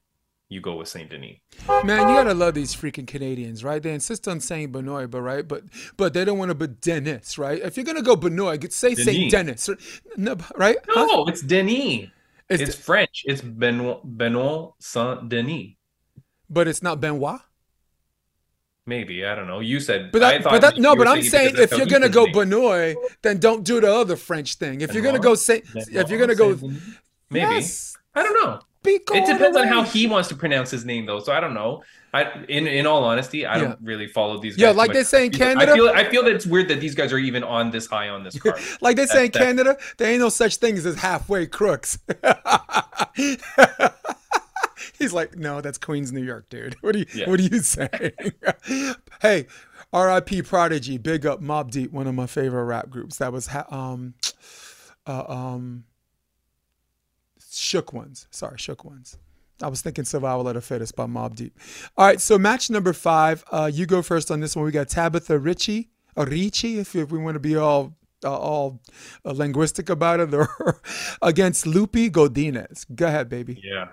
[0.52, 1.36] You go with Saint Denis.
[1.84, 3.80] Man, you gotta love these freaking Canadians, right?
[3.80, 5.62] They insist on saying Benoit, but right, but
[5.96, 7.62] but they don't want to put Dennis, right?
[7.62, 9.66] If you're gonna go Benoit, say Saint Denis.
[9.66, 10.76] Dennis, no, right?
[10.88, 11.06] Huh?
[11.06, 12.08] No, it's Denis.
[12.48, 13.22] It's, It's French.
[13.26, 15.68] It's Benoit, Benoit Saint Denis.
[16.50, 17.40] but it's not Benoit.
[18.86, 19.60] Maybe I don't know.
[19.60, 22.08] You said, But I that, thought but that, no, but I'm saying if you're gonna
[22.08, 22.26] go.
[22.32, 24.80] Benoit, then don't do the other French thing.
[24.80, 25.22] If you're gonna Benoit?
[25.22, 26.56] go Saint, if you're gonna go,
[27.30, 28.58] maybe Yes, I don't know.
[28.82, 31.20] It depends on how he wants to pronounce his name, though.
[31.20, 31.82] So I don't know.
[32.14, 33.64] I, in in all honesty, I Yeah.
[33.64, 34.56] don't really follow these.
[34.56, 35.74] Guys Yeah, like they say in I Canada.
[35.74, 38.24] feel I feel that it's weird that these guys are even on this high on
[38.24, 38.58] this card.
[38.80, 41.98] Like they say in Canada, there ain't no such things as halfway crooks.
[44.98, 46.74] He's like, no, that's Queens, New York, dude.
[46.82, 47.28] What are you Yeah.
[47.28, 48.12] What are you saying?
[49.22, 49.46] hey,
[49.92, 50.42] R.I.P.
[50.42, 53.16] Prodigy, big up Mobb Deep, one of my favorite rap groups.
[53.18, 54.14] That was ha- um,
[55.06, 55.84] uh, um,
[57.50, 58.26] Shook Ones.
[58.30, 59.18] Sorry, Shook Ones.
[59.62, 61.58] I was thinking Survival of the Fittest by Mobb Deep.
[61.96, 63.44] All right, so match number five.
[63.50, 64.64] Uh, you go first on this one.
[64.64, 68.80] We got Tabatha Ricci, or if, if we want to be all uh, all
[69.24, 70.80] uh, linguistic about it, or
[71.22, 72.86] against Loopy Godinez.
[72.94, 73.60] Go ahead, baby.
[73.62, 73.88] Yeah.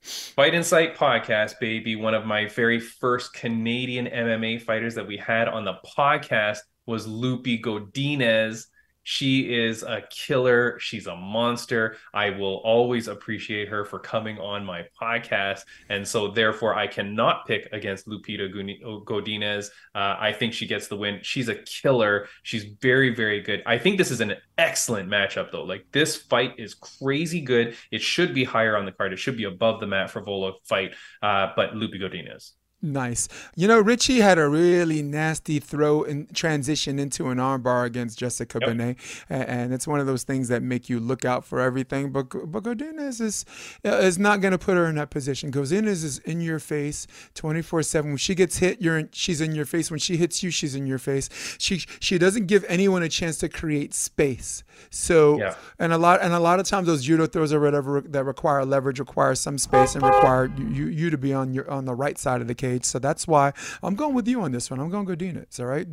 [0.00, 1.94] Fight in Sight podcast, baby.
[1.94, 7.06] One of my very first Canadian MMA fighters that we had on the podcast was
[7.06, 8.66] Loopy Godinez.
[9.02, 10.78] She is a killer.
[10.78, 11.96] She's a monster.
[12.14, 15.64] I will always appreciate her for coming on my podcast.
[15.88, 19.66] And so, therefore, I cannot pick against Lupita Guni- Godinez.
[19.94, 21.20] Uh, I think she gets the win.
[21.22, 22.28] She's a killer.
[22.42, 23.62] She's very, very good.
[23.66, 25.64] I think this is an excellent matchup, though.
[25.64, 27.76] Like, this fight is crazy good.
[27.90, 29.12] It should be higher on the card.
[29.12, 30.94] It should be above the Matt Frevola fight.
[31.22, 32.52] Uh, but Loopy Godinez.
[32.84, 33.28] Nice.
[33.54, 38.58] You know, Ricci had a really nasty throw and transition into an armbar against Jessica
[38.60, 38.68] Yep.
[38.70, 38.96] Benet,
[39.30, 42.10] and, and it's one of those things that make you look out for everything.
[42.10, 43.44] But but Godinez is
[43.84, 45.52] uh, is not going to put her in that position.
[45.52, 48.10] Godinez is in your face, twenty four seven.
[48.10, 49.88] When she gets hit, you're in, she's in your face.
[49.88, 51.28] When she hits you, she's in your face.
[51.60, 54.64] She she doesn't give anyone a chance to create space.
[54.90, 55.54] So Yeah.
[55.78, 58.64] and a lot and a lot of times those judo throws or whatever that require
[58.64, 61.94] leverage require some space and require you, you, you to be on your on the
[61.94, 62.71] right side of the cage.
[62.80, 64.80] So that's why I'm going with you on this one.
[64.80, 65.60] I'm going Godinez.
[65.60, 65.86] All right.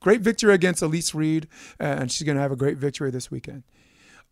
[0.00, 3.62] Great victory against Elise Reed, and she's going to have a great victory this weekend.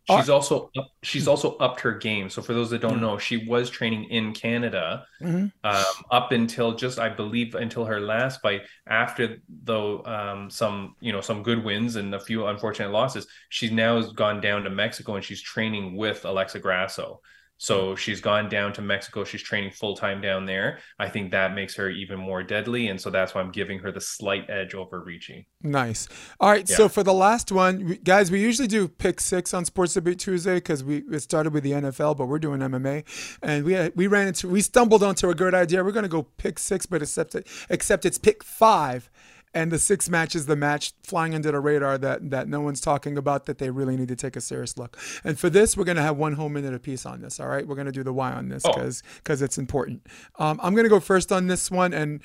[0.07, 2.31] She's also up, she's also upped her game.
[2.31, 5.51] So for those that don't know, she was training in Canada Mhm.
[5.63, 8.61] um, up until just I believe until her last fight.
[8.87, 13.71] After though um, some you know some good wins and a few unfortunate losses, she's
[13.71, 17.21] now has gone down to Mexico and she's training with Alexa Grasso.
[17.61, 19.25] So she's gone down to Mexico.
[19.25, 20.79] She's training full time down there.
[20.97, 23.91] I think that makes her even more deadly, and so that's why I'm giving her
[23.91, 25.45] the slight edge over Ricci.
[25.61, 26.07] Nice.
[26.39, 26.67] All right.
[26.69, 26.77] Yeah.
[26.77, 30.19] So for the last one, we- guys, we usually do pick six on Sports Debate
[30.19, 33.03] Tuesday because we it started with the NFL, but we're doing MMA,
[33.43, 35.83] and we had, we ran into we stumbled onto a good idea.
[35.83, 39.09] We're gonna go pick six, but except it, except it's pick five.
[39.53, 42.79] And the six match is the match flying under the radar that, that no one's
[42.81, 44.95] talking about that they really need to take a serious look.
[45.23, 47.39] And for this, we're going to have one whole minute apiece on this.
[47.39, 47.67] All right.
[47.67, 48.73] We're going to do the why on this Oh.
[48.73, 50.05] because because it's important.
[50.37, 51.93] Um, I'm going to go first on this one.
[51.93, 52.21] And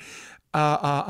[0.55, 1.03] uh,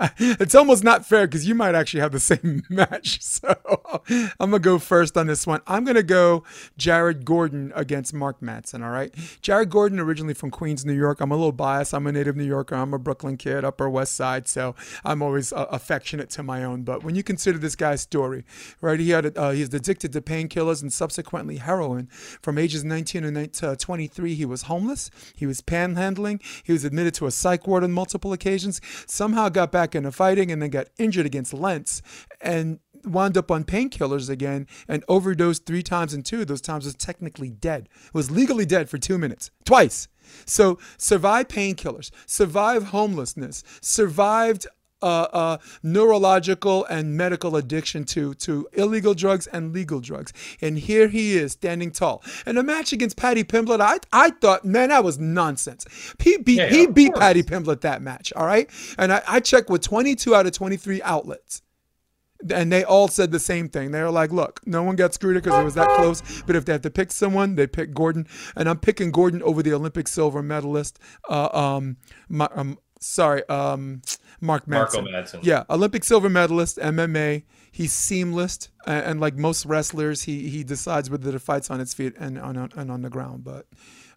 [0.00, 3.22] uh, it's almost not fair because you might actually have the same match.
[3.22, 3.54] So
[4.40, 5.60] I'm gonna go first on this one.
[5.68, 6.42] I'm gonna go
[6.76, 8.84] Jared Gordon against Mark Madsen.
[8.84, 11.20] All right, Jared Gordon originally from Queens, New York.
[11.20, 11.94] I'm a little biased.
[11.94, 12.74] I'm a native New Yorker.
[12.74, 14.48] I'm a Brooklyn kid, Upper West Side.
[14.48, 16.82] So I'm always uh, affectionate to my own.
[16.82, 18.44] But when you consider this guy's story,
[18.80, 22.08] right, he had uh, he's addicted to painkillers and subsequently heroin.
[22.42, 25.08] From ages 19 to 23, he was homeless.
[25.36, 26.42] He was panhandling.
[26.64, 30.50] He was admitted to a psych ward on multiple occasions somehow got back into fighting
[30.50, 32.02] and then got injured against Lentz
[32.40, 36.44] and wound up on painkillers again and overdosed three times and two.
[36.44, 37.88] Those times was technically dead.
[38.12, 40.08] Was legally dead for two minutes, twice.
[40.44, 44.66] So survive painkillers, survive homelessness, survived
[45.02, 50.32] uh, uh, neurological and medical addiction to to illegal drugs and legal drugs.
[50.60, 52.22] And here he is standing tall.
[52.46, 55.86] And a match against Paddy Pimblett, I I thought, man, that was nonsense.
[56.18, 57.20] He beat yeah, he beat course.
[57.20, 58.32] Paddy Pimblett that match.
[58.34, 58.68] All right.
[58.98, 61.62] And I, I checked with 22 out of 23 outlets.
[62.54, 63.90] And they all said the same thing.
[63.90, 66.22] They were like, look, no one got screwed because it was that close.
[66.46, 68.28] But if they have to pick someone, they pick Gordon.
[68.54, 71.00] And I'm picking Gordon over the Olympic silver medalist.
[71.28, 71.96] Uh, um,
[72.28, 74.02] my, um, sorry, um,
[74.40, 74.70] Mark Madsen.
[74.70, 75.40] Marco Madsen.
[75.42, 77.44] Yeah, Olympic silver medalist, MMA.
[77.70, 81.94] He's seamless, and, and, like most wrestlers, he he decides whether to fights on its
[81.94, 83.44] feet and on and on the ground.
[83.44, 83.66] But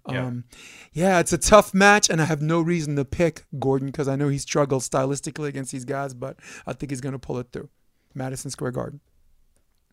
[0.05, 0.45] um,
[0.93, 1.15] yeah.
[1.15, 4.15] yeah, it's a tough match, and I have no reason to pick Gordon because I
[4.15, 7.47] know he struggles stylistically against these guys, but I think he's going to pull it
[7.51, 7.69] through.
[8.13, 8.99] Madison Square Garden.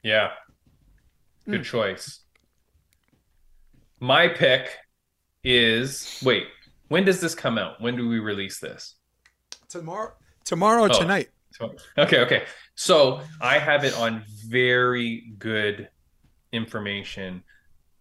[0.03, 0.31] Yeah,
[1.49, 1.65] good mm.
[1.65, 2.21] choice.
[4.01, 4.71] My pick
[5.43, 6.45] is wait.
[6.89, 7.81] When does this come out?
[7.81, 8.95] When do we release this?
[9.69, 10.13] Tomorrow,
[10.45, 11.29] tomorrow, oh, tonight.
[11.97, 12.45] Okay, okay.
[12.75, 15.89] So I have it on very good
[16.53, 17.43] information.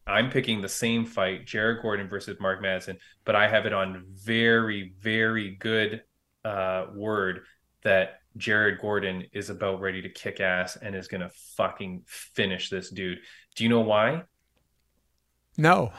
[0.05, 4.05] I'm picking the same fight, Jared Gordon versus Mark Madsen but I have it on
[4.13, 6.01] very, very good
[6.45, 7.41] uh, word
[7.83, 12.89] that Jared Gordon is about ready to kick ass and is gonna fucking finish this
[12.89, 13.19] dude.
[13.57, 14.23] Do you know why?
[15.57, 15.91] No.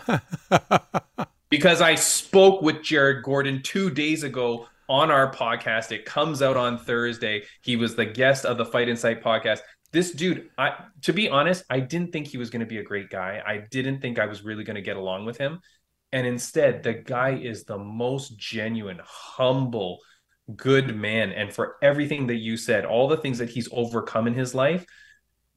[1.50, 5.92] because I spoke with Jared Gordon two days ago on our podcast.
[5.92, 7.44] It comes out on Thursday.
[7.62, 9.60] He was the guest of the Fight in Sight podcast.
[9.92, 12.82] This dude, I to be honest, I didn't think he was going to be a
[12.82, 13.42] great guy.
[13.46, 15.60] I didn't think I was really going to get along with him.
[16.12, 19.98] And instead, the guy is the most genuine, humble,
[20.56, 21.32] good man.
[21.32, 24.86] And for everything that you said, all the things that he's overcome in his life,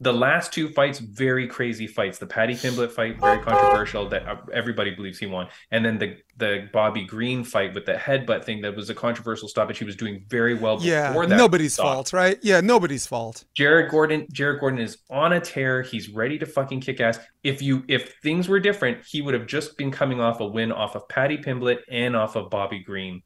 [0.02, 2.18] the last two fights, very crazy fights.
[2.18, 6.18] The Paddy Pimblett fight, very controversial, that uh, everybody believes he won, and then the
[6.38, 9.78] the Bobby Green fight with the headbutt thing that was a controversial stoppage.
[9.78, 12.40] He was doing very well yeah, nobody's fault, right?
[12.42, 13.46] Yeah, nobody's fault.
[13.54, 15.84] Jared Gordon, Jared Gordon is on a tear.
[15.84, 17.20] He's ready to fucking kick ass.
[17.44, 20.72] If you if things were different, he would have just been coming off a win
[20.72, 23.22] off of Paddy Pimblett and off of Bobby Green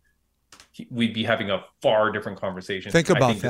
[0.90, 2.92] we'd be having a far different conversation.
[2.92, 3.42] Think about I think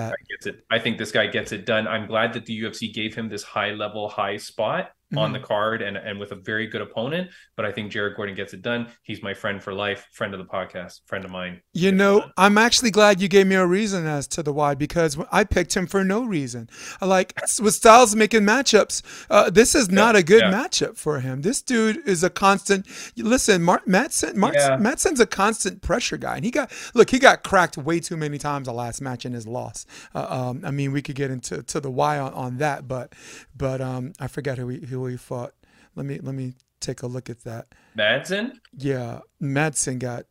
[0.42, 0.56] that.
[0.70, 1.88] I think this guy gets it done.
[1.88, 5.26] I'm glad that the UFC gave him this high level, high spot mm-hmm.
[5.26, 7.30] on the card and, and with a very good opponent.
[7.56, 8.88] But I think Jared Gordon gets it done.
[9.04, 11.62] He's my friend for life, friend of the podcast, friend of mine.
[11.74, 15.18] You know, I'm actually glad you gave me a reason as to the why because
[15.32, 16.70] I picked him for no reason.
[17.02, 20.52] Like with Styles making matchups, uh, this is not yeah, a good yeah.
[20.52, 21.42] matchup for him.
[21.42, 22.88] This dude is a constant.
[23.18, 24.78] Listen, Mark Mark, yeah.
[25.22, 28.68] A constant pressure guy, and he got look, he got cracked way too many times
[28.68, 29.86] the last match in his loss.
[30.14, 33.14] Uh, um, I mean, we could get into to the why on, on that, but
[33.56, 35.54] but um, I forget who he who he fought.
[35.96, 37.68] Let me let me take a look at that.
[37.98, 38.58] Madsen.
[38.78, 40.26] Yeah, Madsen got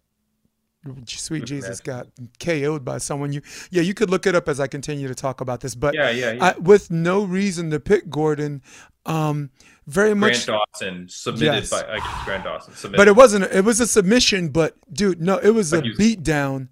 [1.07, 2.09] sweet Jesus got
[2.39, 3.33] KO'd by someone.
[3.33, 5.75] You yeah, you could look it up as I continue to talk about this.
[5.75, 6.45] But yeah, yeah, yeah.
[6.45, 8.63] I, with no reason to pick Gordon.
[9.07, 9.51] Um,
[9.87, 11.71] very much Grant Dawson submitted yes.
[11.71, 12.97] by uh, Grant Dawson submitted.
[12.97, 13.45] But it wasn't.
[13.53, 14.49] It was a submission.
[14.49, 16.71] But dude, no, it was a beat down.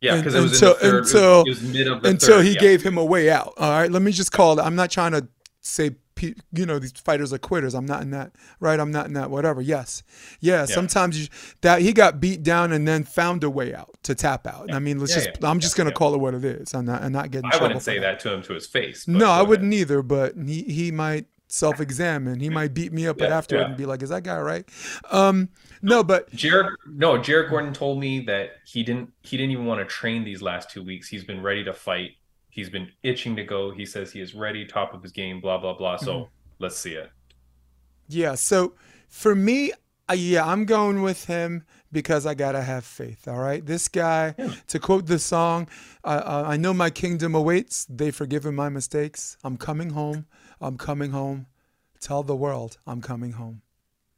[0.00, 2.60] Yeah, because it was until third, until it was, it was until third, he yeah.
[2.60, 3.54] gave him a way out.
[3.56, 4.62] All right, let me just call it.
[4.62, 5.26] I'm not trying to
[5.60, 7.74] say you know these fighters are quitters.
[7.74, 8.78] I'm not in that right?
[8.78, 9.60] I'm not in that whatever.
[9.60, 10.02] Yes.
[10.40, 10.64] Yeah, yeah.
[10.66, 11.28] sometimes you,
[11.60, 14.66] that he got beat down and then found a way out to tap out.
[14.68, 14.76] Yeah.
[14.76, 16.74] i mean let's yeah, just i'm just gonna call it what it is.
[16.74, 18.18] I'm not i'm not getting i wouldn't say that.
[18.18, 18.20] that.
[18.20, 19.80] to him to his face no i wouldn't ahead.
[19.80, 22.40] either but he he might self-examine.
[22.40, 24.68] He might beat me up yeah, afterward and be like is that guy right?
[25.10, 25.50] Um
[25.82, 29.80] no but jared no jared gordon told me that he didn't he didn't even want
[29.80, 31.08] to train these last two weeks.
[31.08, 32.12] He's been ready to fight
[32.56, 33.70] He's been itching to go.
[33.70, 35.98] He says he is ready, top of his game, blah, blah, blah.
[35.98, 36.30] So mm-hmm.
[36.58, 37.10] let's see it.
[38.08, 38.34] Yeah.
[38.34, 38.72] So
[39.10, 39.72] for me,
[40.08, 43.28] uh, yeah, I'm going with him because I gotta have faith.
[43.28, 44.34] All right, this guy.
[44.38, 44.54] Yeah.
[44.68, 45.68] To quote the song,
[46.02, 47.84] uh, "I know my kingdom awaits.
[47.90, 49.36] They forgiven my mistakes.
[49.44, 50.24] I'm coming home.
[50.58, 51.46] I'm coming home.
[52.00, 53.60] Tell the world I'm coming home."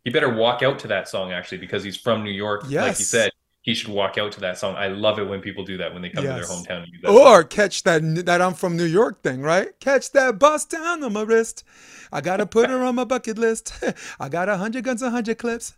[0.05, 2.67] He better walk out to that song actually because he's from New York.
[2.69, 2.87] Yes.
[2.87, 3.31] Like you said,
[3.69, 4.77] he should walk out to that song.
[4.77, 6.41] I love it when people do that when they come yes.
[6.41, 7.11] to their hometown and use that.
[7.11, 7.49] Or song.
[7.49, 9.79] catch that that I'm from New York thing, right?
[9.79, 11.65] Catch that bus down on my wrist.
[12.11, 13.75] I gotta put her on my bucket list.
[14.21, 15.77] I got a hundred guns, a hundred clips.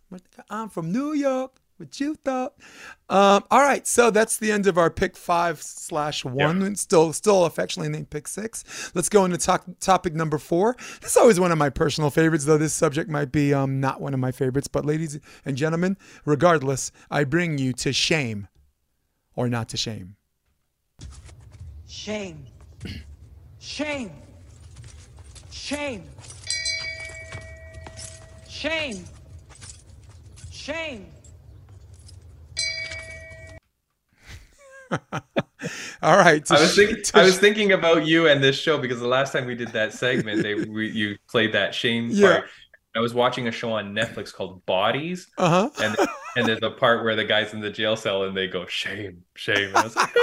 [0.49, 1.51] I'm from New York.
[1.81, 2.53] What you thought?
[3.09, 6.61] Um, all right, so that's the end of our pick five slash one.
[6.61, 6.73] Yeah.
[6.75, 8.91] Still, still affectionately named pick six.
[8.93, 10.75] Let's go into talk, topic number four.
[11.01, 13.99] This is always one of my personal favorites, though this subject might be um, not
[13.99, 14.67] one of my favorites.
[14.67, 18.47] But ladies and gentlemen, regardless, I bring you to shame
[19.35, 20.17] or not to shame.
[21.87, 22.45] Shame.
[23.57, 24.11] Shame.
[25.49, 26.03] Shame.
[28.47, 29.03] Shame.
[30.51, 31.07] Shame.
[36.01, 36.49] All right.
[36.51, 37.03] I was thinking.
[37.13, 39.93] I was thinking about you and this show because the last time we did that
[39.93, 42.27] segment, they we, you played that shame yeah.
[42.27, 42.49] part.
[42.95, 45.69] I was watching a show on Netflix called Bodies, uh-huh.
[45.81, 45.95] and
[46.35, 49.23] and there's a part where the guy's in the jail cell and they go shame,
[49.35, 49.69] shame.
[49.69, 50.13] And I was like,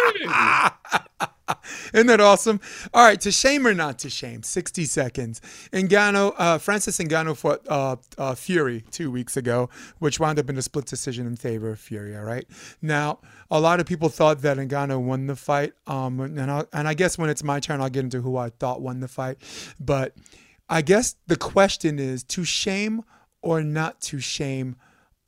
[1.94, 2.61] Isn't that awesome?
[2.92, 4.42] All right, to shame or not to shame?
[4.42, 5.40] 60 seconds.
[5.72, 9.68] Ngannou, uh, Francis Ngannou fought uh, uh, Fury two weeks ago,
[9.99, 12.16] which wound up in a split decision in favor of Fury.
[12.16, 12.46] All right.
[12.82, 13.20] Now,
[13.51, 15.72] a lot of people thought that Ngannou won the fight.
[15.86, 18.51] Um, and, i and I guess when it's my turn, I'll get into who I
[18.51, 19.38] thought won the fight.
[19.80, 20.14] But
[20.68, 23.03] I guess the question is to shame
[23.40, 24.76] or not to shame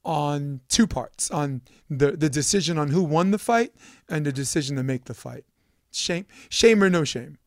[0.05, 3.73] on two parts on the, the decision on who won the fight
[4.09, 5.45] and the decision to make the fight.
[5.93, 7.39] Shame, shame or no shame?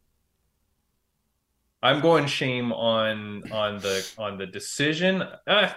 [1.82, 5.22] I'm going shame on on the on the decision.
[5.46, 5.72] Uh,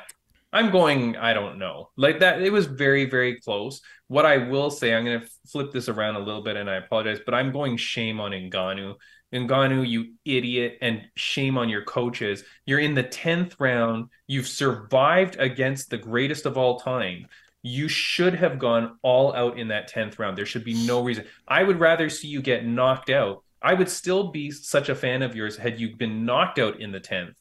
[0.53, 1.17] I'm going.
[1.17, 1.91] I don't know.
[1.97, 2.41] Like that.
[2.41, 3.81] It was very very close.
[4.09, 6.77] What I will say, I'm going to flip this around a little bit, and I
[6.77, 8.95] apologize, but I'm going shame on Ngannou.
[9.35, 12.45] Ngannou, you idiot, and shame on your coaches.
[12.65, 14.11] You're in the tenth round.
[14.29, 17.27] You've survived against the greatest of all time
[17.67, 20.39] you should have gone all out in that 10th round.
[20.39, 21.25] There should be no reason.
[21.49, 23.43] I would rather see you get knocked out.
[23.61, 26.93] I would still be such a fan of yours had you been knocked out in
[26.93, 27.35] the 10th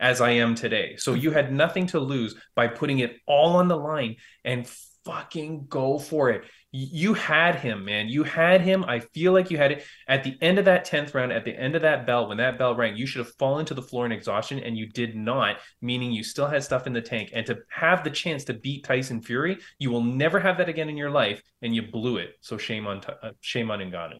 [0.00, 0.96] as I am today.
[0.96, 4.66] So you had nothing to lose by putting it all on the line and
[5.04, 8.08] fucking go for it you had him, man.
[8.08, 8.84] You had him.
[8.84, 11.56] I feel like you had it at the end of that 10th round, at the
[11.56, 14.04] end of that bell, when that bell rang, you should have fallen to the floor
[14.04, 17.30] in exhaustion and you did not, meaning you still had stuff in the tank.
[17.32, 20.90] And to have the chance to beat Tyson Fury, you will never have that again
[20.90, 22.34] in your life and you blew it.
[22.42, 24.18] So shame on uh, shame on Ngannou.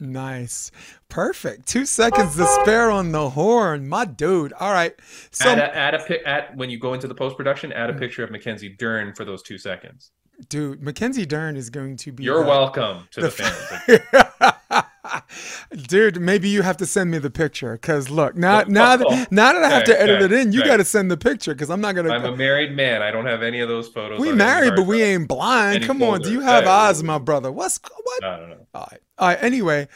[0.00, 0.70] Nice.
[1.10, 1.68] Perfect.
[1.68, 3.86] Two seconds to spare on the horn.
[3.86, 4.54] My dude.
[4.54, 4.94] All right.
[5.30, 7.92] So add a, add a at when you go into the post production, add a
[7.92, 7.98] mm.
[7.98, 10.10] picture of Mackenzie Dern for those two seconds.
[10.48, 12.24] Dude, Mackenzie Dern is going to be.
[12.24, 14.84] You're the, welcome to the, the fans.
[15.88, 19.52] Dude, maybe you have to send me the picture because look now, now that now
[19.52, 20.68] that I have to edit okay, it in, you okay.
[20.68, 22.10] got to send the picture because I'm not gonna.
[22.10, 23.02] I'm a married man.
[23.02, 24.18] I don't have any of those photos.
[24.18, 25.84] We married, but we ain't blind.
[25.84, 26.14] Come folder.
[26.14, 27.52] on, do you have eyes, my brother?
[27.52, 28.24] What's what?
[28.24, 28.66] I don't know.
[28.74, 29.00] All right.
[29.20, 29.38] Right.
[29.42, 29.88] Anyway,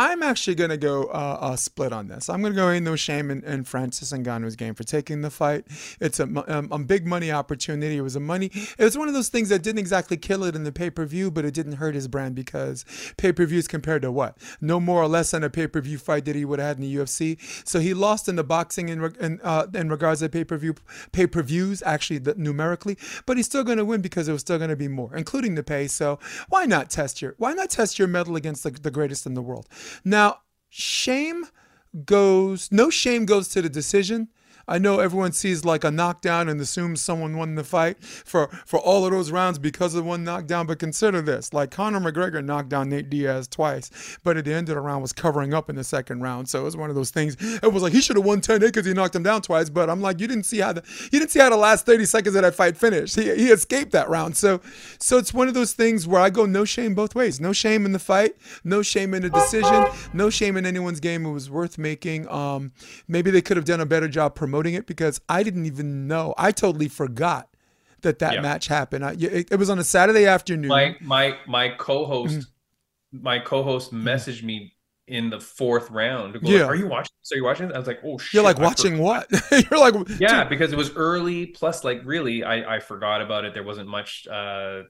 [0.00, 2.30] I'm actually going to go uh, uh, split on this.
[2.30, 5.28] I'm going to go in no shame in, in Francis Ngannou's game for taking the
[5.28, 5.66] fight.
[6.00, 7.98] It's a, um, a big money opportunity.
[7.98, 8.46] It was a money.
[8.54, 11.04] It was one of those things that didn't exactly kill it in the pay per
[11.04, 12.86] view, but it didn't hurt his brand because
[13.18, 14.38] pay per views compared to what?
[14.62, 16.76] No more or less than a pay per view fight that he would have had
[16.78, 17.38] in the UFC.
[17.68, 20.76] So he lost in the boxing in in, uh, in regards to pay per view
[21.12, 22.96] pay per views actually the, numerically,
[23.26, 25.56] but he's still going to win because it was still going to be more, including
[25.56, 25.88] the pay.
[25.88, 29.34] So why not test your why not test your mettle against the, the greatest in
[29.34, 29.68] the world?
[30.04, 31.46] Now, shame
[32.04, 34.28] goes, no shame goes to the decision.
[34.70, 38.78] I know everyone sees like a knockdown and assumes someone won the fight for, for
[38.78, 40.68] all of those rounds because of one knockdown.
[40.68, 43.90] But consider this like Conor McGregor knocked down Nate Diaz twice,
[44.22, 46.48] but at the end of the round was covering up in the second round.
[46.48, 47.36] So it was one of those things.
[47.40, 49.68] It was like he should have won 10-8 because he knocked him down twice.
[49.68, 52.04] But I'm like, you didn't see how the you didn't see how the last 30
[52.04, 53.16] seconds of that fight finished.
[53.16, 54.36] He, he escaped that round.
[54.36, 54.60] So
[55.00, 57.40] so it's one of those things where I go no shame both ways.
[57.40, 61.26] No shame in the fight, no shame in the decision, no shame in anyone's game.
[61.26, 62.28] It was worth making.
[62.28, 62.70] Um,
[63.08, 66.06] maybe they could have done a better job promoting promoting it because I didn't even
[66.06, 66.34] know.
[66.36, 67.48] I totally forgot
[68.02, 68.40] that that yeah.
[68.40, 69.04] match happened.
[69.04, 70.68] I, it, it, was on a Saturday afternoon.
[70.68, 73.22] My my my co-host, mm-hmm.
[73.22, 74.06] my co-host mm-hmm.
[74.06, 74.74] messaged me
[75.06, 76.38] in the fourth round.
[76.42, 76.60] yeah.
[76.60, 77.12] Like, Are you watching?
[77.22, 77.72] So you're watching?
[77.72, 78.34] I was like, oh shit.
[78.34, 79.28] You're like watching what?
[79.50, 80.50] you're like, yeah, dude.
[80.50, 81.46] because it was early.
[81.46, 83.54] Plus, like, really, I I forgot about it.
[83.54, 84.26] There wasn't much.
[84.28, 84.82] uh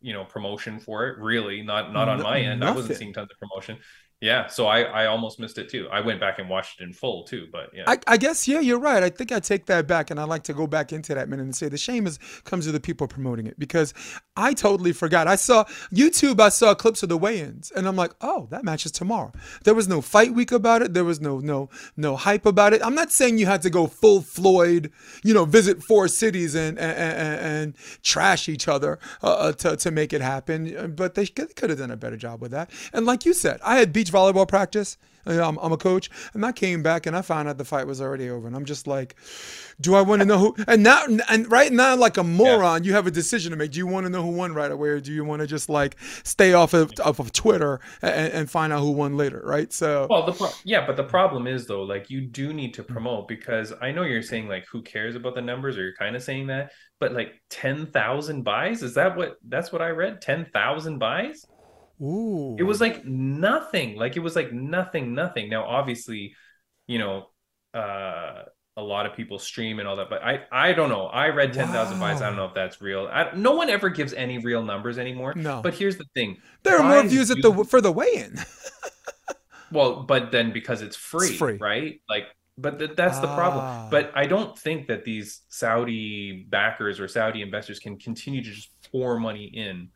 [0.00, 2.72] you know promotion for it really not not on my end nothing.
[2.72, 3.76] i wasn't seeing tons of promotion
[4.20, 5.88] Yeah, so I I almost missed it too.
[5.92, 7.84] I went back and watched it in full too, but yeah.
[7.86, 9.00] I, I guess yeah, you're right.
[9.00, 11.44] I think I take that back, and I like to go back into that minute
[11.44, 13.94] and say the shame is comes to the people promoting it because
[14.36, 15.28] I totally forgot.
[15.28, 15.64] I saw
[15.94, 16.40] YouTube.
[16.40, 19.30] I saw clips of the weigh-ins, and I'm like, oh, that match is tomorrow.
[19.62, 20.94] There was no fight week about it.
[20.94, 22.84] There was no no no hype about it.
[22.84, 24.90] I'm not saying you had to go full Floyd,
[25.22, 29.76] you know, visit four cities and and, and, and trash each other uh, uh to
[29.76, 32.68] to make it happen, but they could, could have done a better job with that.
[32.92, 34.96] And like you said, I had beach volleyball practice.
[35.26, 37.86] Uh, I'm, I'm, a coach, and I came back and I found out the fight
[37.86, 39.14] was already over, and I'm just like,
[39.78, 40.56] do I want to know who?
[40.66, 42.88] And now, and right now, like a moron, yeah.
[42.88, 43.72] you have a decision to make.
[43.72, 45.68] Do you want to know who won right away, or do you want to just
[45.68, 49.70] like stay off of off of Twitter and, and find out who won later, right?
[49.70, 52.82] So, well, the pro- yeah, but the problem is though, like you do need to
[52.82, 56.16] promote because I know you're saying like who cares about the numbers, or you're kind
[56.16, 60.22] of saying that, but like ten thousand buys is that what that's what I read?
[60.22, 61.44] Ten thousand buys.
[62.00, 62.56] Ooh.
[62.58, 63.96] It was like nothing.
[63.96, 65.48] Like it was like nothing, nothing.
[65.50, 66.34] Now, obviously,
[66.86, 67.28] you know,
[67.74, 68.44] uh,
[68.76, 71.06] a lot of people stream and all that, but I, I don't know.
[71.06, 72.12] I read ten thousand wow.
[72.12, 72.22] buys.
[72.22, 73.08] I don't know if that's real.
[73.12, 75.34] I, no one ever gives any real numbers anymore.
[75.34, 75.60] No.
[75.60, 78.38] But here's the thing: there are more views at the for the weigh-in.
[79.72, 81.56] well, but then because it's free, it's free.
[81.56, 82.00] right?
[82.08, 82.26] Like,
[82.56, 83.22] but th- that's ah.
[83.22, 83.64] the problem.
[83.64, 83.88] Ah.
[83.90, 88.70] But I don't think that these Saudi backers or Saudi investors can continue to just
[88.92, 89.88] pour money in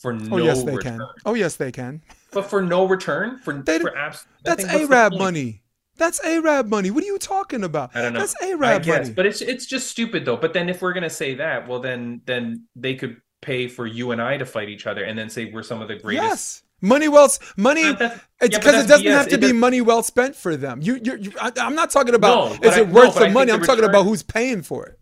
[0.00, 0.98] for no oh, yes, they return.
[0.98, 1.08] Can.
[1.26, 2.02] Oh yes, they can.
[2.32, 5.62] But for no return, for they, for abs- that's Arab money.
[5.96, 6.90] That's Arab money.
[6.90, 7.94] What are you talking about?
[7.94, 8.20] I don't know.
[8.20, 9.10] That's Arab money.
[9.10, 10.38] But it's it's just stupid though.
[10.38, 14.12] But then if we're gonna say that, well then then they could pay for you
[14.12, 16.24] and I to fight each other and then say we're some of the greatest.
[16.24, 16.62] Yes.
[16.82, 17.28] Money well,
[17.58, 17.82] money.
[17.82, 17.98] It's
[18.40, 19.10] because yeah, it doesn't BS.
[19.10, 19.56] have to it be does...
[19.56, 20.80] money well spent for them.
[20.80, 23.28] You, you, you I, am not talking about no, is it I, worth no, the
[23.28, 23.52] money.
[23.52, 24.99] I'm talking about who's paying for it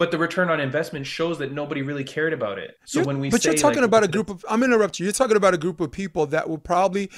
[0.00, 2.78] but the return on investment shows that nobody really cared about it.
[2.86, 5.04] So you're, when we but you're talking like, about a group of I'm interrupt you.
[5.04, 7.10] You're talking about a group of people that will probably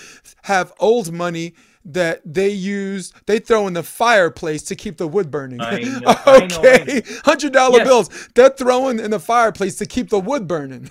[0.42, 1.54] have old money
[1.84, 5.58] that they use they throw in the fireplace to keep the wood burning.
[6.02, 7.86] Know, okay, hundred dollar yes.
[7.86, 10.88] bills they're throwing in the fireplace to keep the wood burning.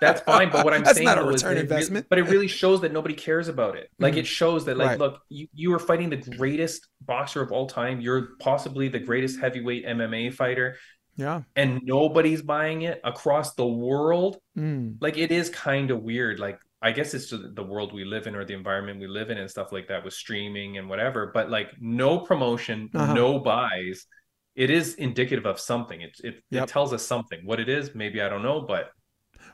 [0.00, 2.04] That's fine, but what I'm That's saying not a return investment.
[2.04, 3.90] It, but it really shows that nobody cares about it.
[3.98, 4.20] Like mm-hmm.
[4.20, 4.98] it shows that like right.
[4.98, 8.02] look, you, you are fighting the greatest boxer of all time.
[8.02, 10.76] You're possibly the greatest heavyweight MMA fighter.
[11.16, 11.42] Yeah.
[11.56, 14.38] And nobody's buying it across the world.
[14.56, 14.96] Mm.
[15.00, 16.38] Like it is kind of weird.
[16.38, 19.30] Like I guess it's just the world we live in or the environment we live
[19.30, 21.30] in and stuff like that with streaming and whatever.
[21.32, 23.14] But like no promotion, uh-huh.
[23.14, 24.06] no buys.
[24.54, 26.00] It is indicative of something.
[26.00, 26.64] It it, yep.
[26.64, 27.40] it tells us something.
[27.44, 28.90] What it is, maybe I don't know, but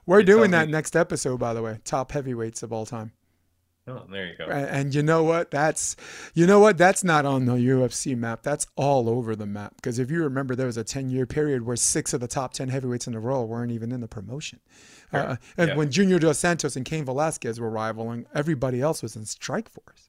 [0.07, 1.79] we're doing that next episode, by the way.
[1.85, 3.13] Top heavyweights of all time.
[3.89, 4.45] Oh, there you go.
[4.45, 5.51] And, you know what?
[5.51, 5.97] That's
[6.35, 6.77] you know what?
[6.77, 8.43] That's not on the UFC map.
[8.43, 9.77] That's all over the map.
[9.77, 12.69] Because if you remember, there was a ten-year period where six of the top ten
[12.69, 14.61] heavyweights in the world weren't even in the promotion.
[15.13, 15.77] Uh, and yeah.
[15.77, 20.09] when Junior Dos Santos and Cain Velasquez were rivaling, everybody else was in Strikeforce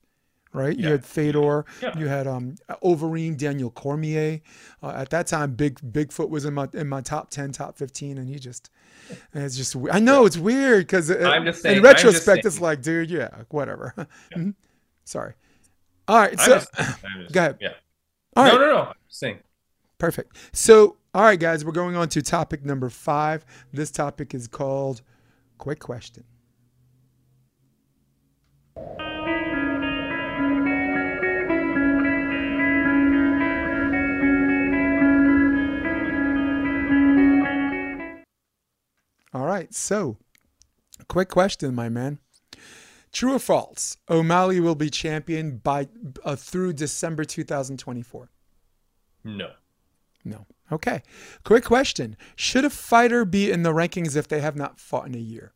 [0.53, 0.77] right?
[0.77, 0.85] Yeah.
[0.85, 1.97] You had Fedor, yeah.
[1.97, 4.41] you had um Overeem, Daniel Cormier.
[4.81, 8.17] Uh, at that time, Big Bigfoot was in my in my top ten, top fifteen,
[8.17, 8.69] and he just
[9.33, 13.93] it's just I know it's weird because in retrospect, it's like, dude, yeah, whatever.
[14.31, 14.37] Yeah.
[14.37, 14.49] Mm-hmm.
[15.05, 15.33] Sorry.
[16.07, 17.57] All right, so just, just, go ahead.
[17.59, 17.69] Yeah.
[18.35, 18.53] All right.
[18.53, 18.93] No, no, no.
[19.07, 19.39] Saying.
[19.97, 20.37] Perfect.
[20.53, 23.45] So, all right, guys, we're going on to topic number five.
[23.73, 25.01] This topic is called
[25.57, 26.23] "Quick Question."
[39.39, 39.73] All right.
[39.73, 40.17] So,
[41.07, 42.19] quick question, my man.
[43.13, 43.95] True or false?
[44.09, 45.87] O'Malley will be champion by
[46.25, 48.29] uh, through December 2024.
[49.23, 49.51] No.
[50.25, 50.45] No.
[50.73, 51.03] Okay.
[51.45, 52.17] Quick question.
[52.35, 55.53] Should a fighter be in the rankings if they have not fought in a year?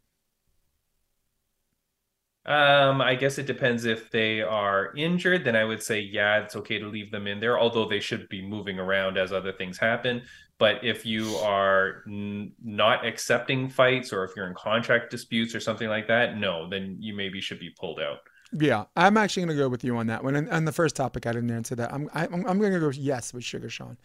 [2.45, 6.57] Um, I guess it depends if they are injured, then I would say, yeah, it's
[6.57, 9.77] okay to leave them in there, although they should be moving around as other things
[9.77, 10.23] happen.
[10.57, 15.61] But if you are n- not accepting fights or if you're in contract disputes or
[15.61, 18.19] something like that, no, then you maybe should be pulled out.
[18.51, 20.35] Yeah, I'm actually going to go with you on that one.
[20.35, 21.93] And on the first topic, I didn't answer that.
[21.93, 23.97] I'm I, am i am going to go yes with Sugar Sean.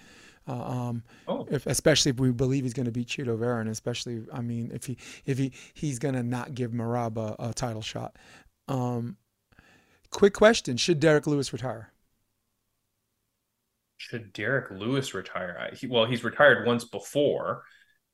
[0.48, 1.46] Uh, um, oh.
[1.50, 4.70] if, especially if we believe he's going to beat Chito Vera, and especially, I mean,
[4.72, 4.96] if he
[5.26, 8.16] if he he's going to not give Merab a, a title shot.
[8.66, 9.16] Um,
[10.10, 11.92] quick question: Should Derrick Lewis retire?
[13.98, 15.68] Should Derrick Lewis retire?
[15.70, 17.62] I, He, well, he's retired once before,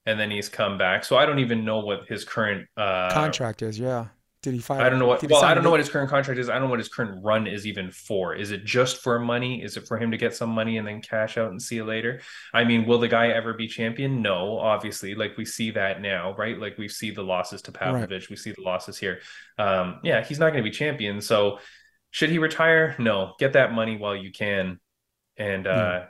[0.07, 1.05] and then he's come back.
[1.05, 3.78] So I don't even know what his current uh, contract is.
[3.78, 4.07] Yeah.
[4.45, 4.82] Did he fight?
[4.82, 5.22] I don't know what.
[5.22, 6.51] Well, I don't know what his current contract is.
[6.51, 8.34] I don't know what his current run is even for.
[8.34, 9.62] Is it just for money?
[9.62, 11.84] Is it for him to get some money and then cash out and see you
[11.84, 12.20] later?
[12.53, 14.20] I mean, will the guy ever be champion?
[14.20, 15.14] No, obviously.
[15.14, 16.59] Like we see that now, right?
[16.59, 18.11] Like we see the losses to Pavlovich.
[18.11, 18.30] Right.
[18.30, 19.20] We see the losses here.
[19.57, 21.22] Um, yeah, he's not going to be champion.
[21.22, 21.59] So
[22.11, 22.97] should he retire?
[22.99, 23.32] No.
[23.38, 24.78] Get that money while you can,
[25.38, 26.03] and uh,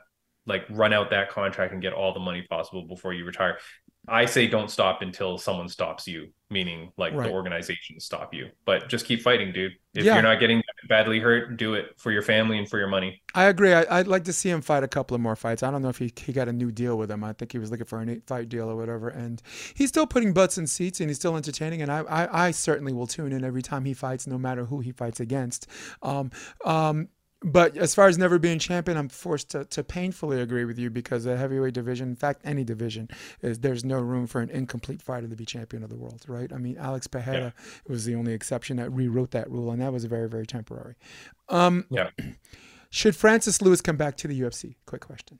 [0.45, 3.59] like run out that contract and get all the money possible before you retire.
[4.07, 7.27] I say don't stop until someone stops you, meaning like Right.
[7.27, 8.49] the organization stop you.
[8.65, 9.73] But just keep fighting, dude.
[9.93, 10.13] If Yeah.
[10.15, 13.21] you're not getting badly hurt, do it for your family and for your money.
[13.33, 13.73] I agree.
[13.73, 15.63] I, I'd like to see him fight a couple of more fights.
[15.63, 17.23] I don't know if he, he got a new deal with him.
[17.23, 19.09] I think he was looking for an eight fight deal or whatever.
[19.09, 19.41] And
[19.73, 21.81] he's still putting butts in seats and he's still entertaining.
[21.81, 24.81] And I, I, I certainly will tune in every time he fights, no matter who
[24.81, 25.67] he fights against.
[26.03, 26.29] Um,
[26.65, 27.07] um,
[27.45, 30.89] but as far as never being champion, I'm forced to, to painfully agree with you
[30.89, 33.07] because the heavyweight division, in fact, any division,
[33.41, 36.51] is there's no room for an incomplete fighter to be champion of the world, right?
[36.51, 37.53] I mean, Alex Pereira
[37.87, 40.95] was the only exception that rewrote that rule, and that was very, very temporary.
[41.49, 42.09] Um, Yeah.
[42.89, 44.75] should Francis Lewis come back to the UFC?
[44.85, 45.39] Quick question.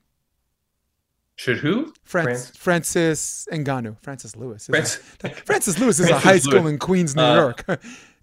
[1.37, 1.93] Should who?
[2.03, 3.97] Francis, Francis Ngannou.
[4.01, 4.63] Francis Lewis.
[4.63, 6.71] is France- a- Francis Lewis is a high school Lewis.
[6.73, 7.65] in Queens, New Uh, York.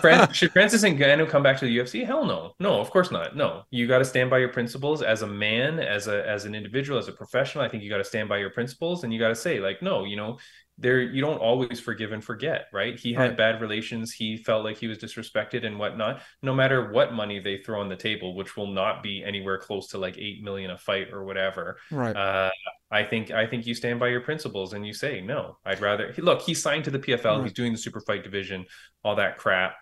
[0.00, 2.04] Fran- should Francis and Ngannou come back to the UFC?
[2.06, 3.36] Hell no, no, of course not.
[3.36, 6.54] No, you got to stand by your principles as a man, as a as an
[6.54, 7.62] individual, as a professional.
[7.62, 9.82] I think you got to stand by your principles, and you got to say like,
[9.82, 10.38] no, you know,
[10.80, 12.98] there you don't always forgive and forget, right?
[12.98, 13.36] He had Right.
[13.36, 14.12] bad relations.
[14.12, 16.22] He felt like he was disrespected and whatnot.
[16.42, 19.88] No matter what money they throw on the table, which will not be anywhere close
[19.88, 21.76] to like eight million a fight or whatever.
[21.90, 22.16] right.
[22.16, 22.50] Uh,
[22.90, 25.58] I think I think you stand by your principles and you say no.
[25.64, 26.42] I'd rather look.
[26.42, 27.36] He signed to the PFL.
[27.36, 27.44] Right.
[27.44, 28.66] He's doing the super fight division,
[29.04, 29.76] all that crap.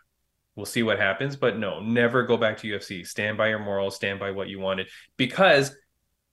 [0.56, 3.06] We'll see what happens, but no, never go back to UFC.
[3.06, 3.94] Stand by your morals.
[3.94, 5.74] Stand by what you wanted because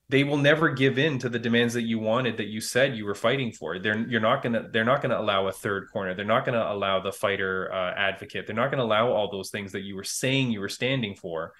[0.08, 3.04] they will never give in to the demands that you wanted that you said you
[3.04, 3.78] were fighting for.
[3.78, 6.14] They're you're not gonna they're not gonna allow a third corner.
[6.14, 8.46] They're not gonna allow the fighter uh, advocate.
[8.46, 11.52] They're not gonna allow all those things that you were saying you were standing for.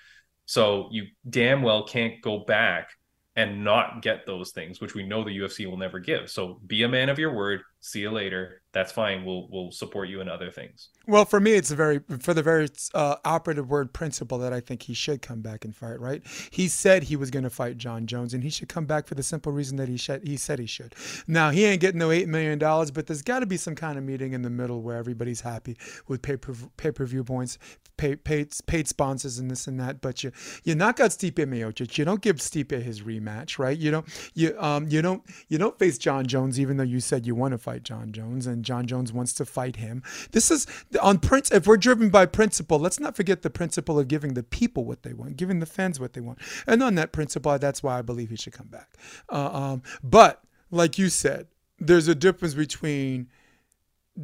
[0.45, 2.91] So you damn well can't go back
[3.35, 6.31] and not get those things, which we know the UFC will never give.
[6.31, 7.63] So be a man of your word.
[7.87, 8.63] See you later.
[8.73, 9.25] That's fine.
[9.25, 10.89] We'll we'll support you in other things.
[11.07, 14.59] Well, for me, it's a very for the very uh, operative word principle that I
[14.59, 16.01] think he should come back and fight.
[16.01, 16.21] Right?
[16.51, 19.15] He said he was going to fight Jon Jones, and he should come back for
[19.15, 20.97] the simple reason that he should, he said he should.
[21.29, 23.97] Now he ain't getting no eight million dollars, but there's got to be some kind
[23.97, 25.77] of meeting in the middle where everybody's happy
[26.09, 27.59] with pay per pay per view points,
[27.97, 30.01] pay, paid paid sponsors, and this and that.
[30.01, 30.33] But you
[30.65, 31.97] you knock out Stipe Miocic.
[31.97, 33.79] You don't give Stipe his rematch, right?
[33.79, 37.27] You don't you um you don't you don't face Jon Jones, even though you said
[37.27, 40.03] you want to fight Jon Jones, and Jon Jones wants to fight him.
[40.33, 40.67] This is
[41.01, 41.51] on prince.
[41.51, 45.03] If we're driven by principle, let's not forget the principle of giving the people what
[45.03, 46.39] they want, giving the fans what they want.
[46.67, 48.97] And on that principle, that's why I believe he should come back.
[49.29, 51.49] Uh, um, but like you said,
[51.79, 53.29] there's a difference between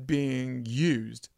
[0.07, 1.29] being used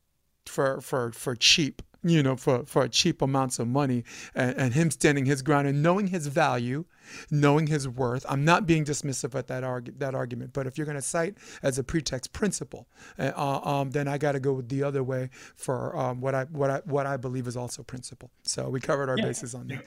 [0.47, 4.91] for for for cheap you know for for cheap amounts of money and, and him
[4.91, 6.85] standing his ground and knowing his value
[7.31, 8.25] knowing his worth.
[8.31, 11.35] I'm not being dismissive at that argu- that argument but if you're going to cite
[11.63, 12.87] as a pretext principle
[13.19, 16.71] uh, um, then i got to go the other way for um, what i what
[16.71, 18.31] i what i believe is also principle.
[18.43, 19.27] So we covered our Yeah.
[19.27, 19.85] bases on that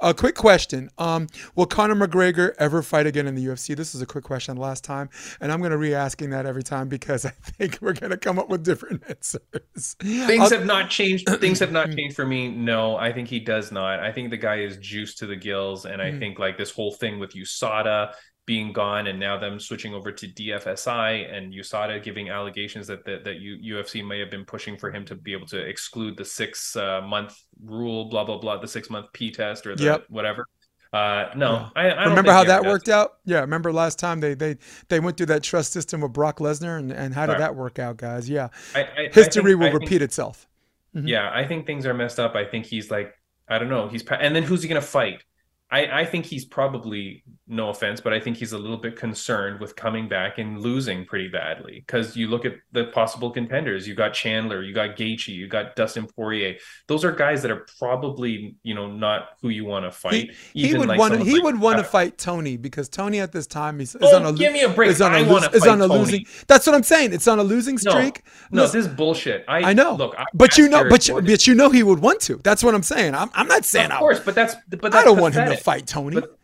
[0.00, 0.90] a quick question.
[0.98, 3.76] Um, will Conor McGregor ever fight again in the UFC?
[3.76, 5.08] This is a quick question last time,
[5.40, 8.38] and I'm going to re-asking that every time because I think we're going to come
[8.38, 9.96] up with different answers.
[10.00, 11.28] Things I'll- have not changed.
[11.40, 12.48] Things have not changed for me.
[12.48, 14.00] No, I think he does not.
[14.00, 16.18] I think the guy is juiced to the gills, and I Mhm.
[16.18, 18.12] think like this whole thing with USADA
[18.48, 23.22] being gone and now them switching over to DFSI and USADA giving allegations that that,
[23.24, 26.24] that U, UFC may have been pushing for him to be able to exclude the
[26.24, 30.04] six uh, month rule, blah blah blah, the six month P test or the Yep.
[30.08, 30.46] whatever.
[30.90, 31.68] Uh, no, Yeah.
[31.76, 32.70] I, I remember how that does.
[32.72, 33.18] worked out?
[33.26, 34.56] Yeah, remember last time they they
[34.88, 37.40] they went through that trust system with Brock Lesnar, and, and how did Right.
[37.40, 38.30] that work out, guys?
[38.30, 40.48] Yeah, I, I, history think- will I think- repeat itself.
[40.96, 41.06] Mhm.
[41.06, 42.34] Yeah, I think things are messed up.
[42.34, 43.12] I think he's like,
[43.46, 43.88] I don't know.
[43.88, 45.22] He's and then who's he gonna fight?
[45.70, 49.60] I, I think he's probably no offense, but I think he's a little bit concerned
[49.60, 51.80] with coming back and losing pretty badly.
[51.86, 55.76] Because you look at the possible contenders, you got Chandler, you got Gaethje, you got
[55.76, 56.56] Dustin Poirier.
[56.86, 60.30] Those are guys that are probably you know not who you want to fight.
[60.54, 62.88] He Even would like want to he like- would want to uh, fight Tony because
[62.88, 64.90] Tony at this time is, is Oh, on a give me a break.
[64.90, 66.24] is on a, wanna is on a losing.
[66.46, 67.12] That's what I'm saying.
[67.12, 68.22] It's on a losing No, streak.
[68.50, 69.44] No, Listen, this is bullshit.
[69.48, 69.94] I I know.
[69.96, 72.36] Look, I but you know, but you, but you know he would want to.
[72.42, 73.14] That's what I'm saying.
[73.14, 75.48] I'm, I'm not saying of I, course, but that's but that's I don't want him
[75.48, 76.16] to fight Tony.
[76.20, 76.34] But-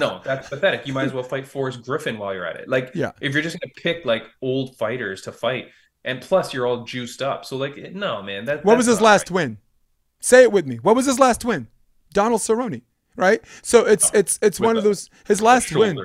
[0.00, 0.86] no, that's pathetic.
[0.86, 2.68] You might as well fight Forrest Griffin while you're at it.
[2.68, 3.12] Like, Yeah.
[3.20, 5.68] if you're just gonna pick like old fighters to fight,
[6.04, 8.46] and plus you're all juiced up, so like, no, man.
[8.46, 9.34] That What was his last right.
[9.34, 9.58] win?
[10.20, 10.76] Say it with me.
[10.76, 11.68] What was his last win?
[12.14, 12.80] Donald Cerrone,
[13.14, 13.42] right?
[13.62, 15.98] So it's uh, it's it's one of those his last win.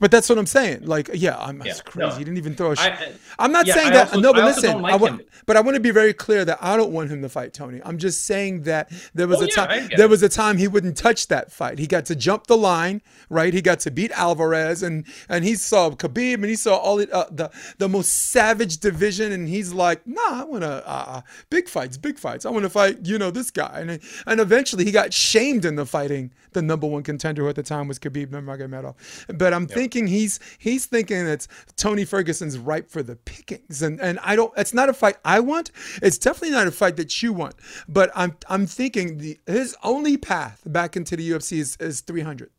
[0.00, 0.86] But that's what I'm saying.
[0.86, 2.08] Like, yeah, I'm Yeah, that's crazy.
[2.08, 2.14] no.
[2.14, 2.92] He didn't even throw a shot.
[2.92, 3.08] I-
[3.40, 4.06] I'm not yeah, saying I that.
[4.08, 4.80] also- no, but listen.
[4.80, 5.22] like I wa- him.
[5.44, 7.80] but I want to be very clear that I don't want him to fight Tony.
[7.84, 9.88] I'm just saying that there was Oh, a yeah, time.
[9.96, 11.80] There was a time he wouldn't touch that fight.
[11.80, 13.52] He got to jump the line, right?
[13.52, 17.10] He got to beat Alvarez, and and he saw Khabib, and he saw all it,
[17.12, 21.20] uh, the the most savage division, and he's like, nah, I want to uh, uh,
[21.50, 22.46] big fights, big fights.
[22.46, 25.84] I want to fight, you know, this guy, and and eventually he got shamed into
[25.86, 28.94] fighting the number one contender who at the time was Khabib Nurmagomedov.
[29.36, 34.18] But I'm thinking he's he's thinking that Tony Ferguson's ripe for the pickings, and and
[34.24, 34.52] I don't.
[34.56, 35.70] It's not a fight I want.
[36.02, 37.54] It's definitely not a fight that you want.
[37.88, 42.50] But I'm I'm thinking the his only path back into the UFC is, is 300.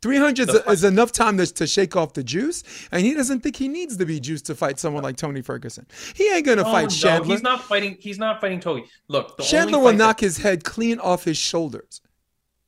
[0.00, 3.54] 300 is, is enough time to, to shake off the juice, and he doesn't think
[3.54, 5.86] he needs to be juiced to fight someone like Tony Ferguson.
[6.14, 7.26] He ain't gonna Oh, fight no, Chandler.
[7.34, 7.96] he's not fighting.
[8.00, 8.84] He's not fighting Togi.
[9.08, 12.00] Look, the Chandler only will knock that- his head clean off his shoulders.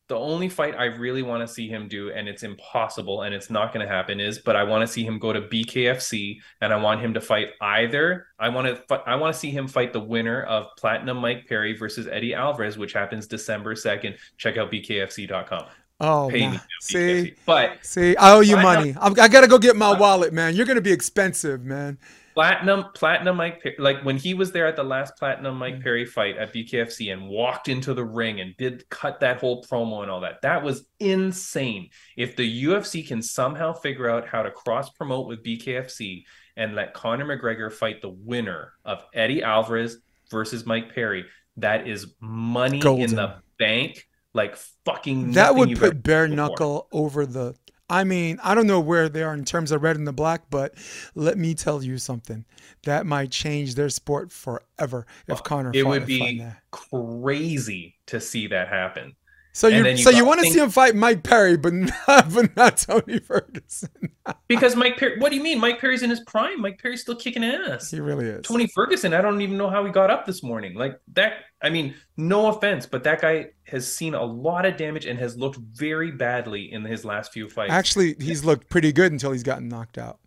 [0.08, 3.48] The only fight I really want to see him do, and it's impossible and it's
[3.48, 6.72] not going to happen, is but I want to see him go to BKFC and
[6.72, 8.26] I want him to fight either.
[8.38, 11.46] I want to fi- I want to see him fight the winner of Platinum Mike
[11.48, 14.16] Perry versus Eddie Alvarez, which happens December second.
[14.36, 15.64] Check out BKFC.com.
[16.00, 17.36] Oh, Pay see, BKFC.
[17.46, 18.94] But see, I owe you money.
[19.00, 20.54] I gotta go get my wallet, man.
[20.54, 21.98] You're gonna be expensive, man.
[22.34, 25.58] Platinum, Platinum Mike, Perry, like when he was there at the last Platinum Mm.
[25.58, 29.62] Mike Perry fight at BKFC and walked into the ring and did cut that whole
[29.62, 31.90] promo and all that, that was insane.
[32.16, 36.24] If the UFC can somehow figure out how to cross promote with BKFC
[36.56, 39.98] and let Conor McGregor fight the winner of Eddie Alvarez
[40.30, 41.26] versus Mike Perry,
[41.58, 43.04] that is money Golden.
[43.10, 45.32] in the bank, like fucking.
[45.32, 46.36] That would put bare before.
[46.36, 47.54] knuckle over the.
[47.88, 50.44] I mean, I don't know where they are in terms of red and the black,
[50.48, 50.74] but
[51.14, 52.44] let me tell you something.
[52.84, 55.70] That might change their sport forever if Conor.
[55.74, 59.16] It would be crazy to see that happen.
[59.56, 61.72] So you, you so you want to see him fight Mike Perry, but
[62.08, 63.88] not, but not Tony Ferguson.
[64.48, 65.60] Because Mike Perry, what do you mean?
[65.60, 66.60] Mike Perry's in his prime.
[66.60, 67.90] Mike Perry's still kicking ass.
[67.90, 68.46] he really is.
[68.46, 70.74] Tony Ferguson, I don't even know how he got up this morning.
[70.74, 75.04] Like that, I mean, no offense, but that guy has seen a lot of damage
[75.04, 77.70] and has looked very badly in his last few fights.
[77.72, 80.18] Actually, he's looked pretty good until he's gotten knocked out.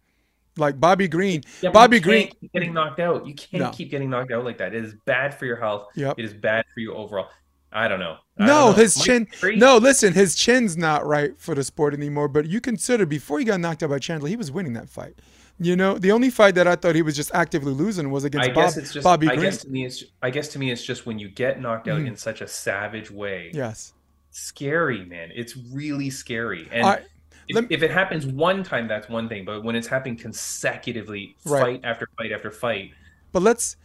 [0.57, 1.43] Like Bobby Green.
[1.61, 2.32] Yeah, Bobby you Green.
[2.53, 3.25] getting knocked out.
[3.25, 3.71] You can't No.
[3.71, 4.75] keep getting knocked out like that.
[4.75, 5.88] It is bad for your health.
[5.95, 6.19] Yep.
[6.19, 7.30] It is bad for you overall.
[7.72, 8.18] I don't know.
[8.39, 8.72] I No, don't know.
[8.74, 9.59] his Mike chin.
[9.59, 12.28] No, listen, his chin's not right for the sport anymore.
[12.28, 15.15] But you consider before he got knocked out by Chandler, he was winning that fight.
[15.59, 18.49] You know, the only fight that I thought he was just actively losing was against
[18.49, 19.03] I Bob, guess it's just.
[19.03, 19.41] Bobby I Green.
[19.49, 20.03] guess to me, it's.
[20.22, 22.07] I guess to me, it's just when you get knocked out Mhm.
[22.09, 23.51] in such a savage way.
[23.53, 23.93] yes.
[24.30, 25.32] scary, man.
[25.34, 26.68] It's really scary.
[26.72, 27.01] And I-
[27.47, 29.45] if, lem- if it happens one time, that's one thing.
[29.45, 31.61] But when it's happening consecutively, Right.
[31.61, 32.91] fight after fight after fight,
[33.32, 33.78] But let's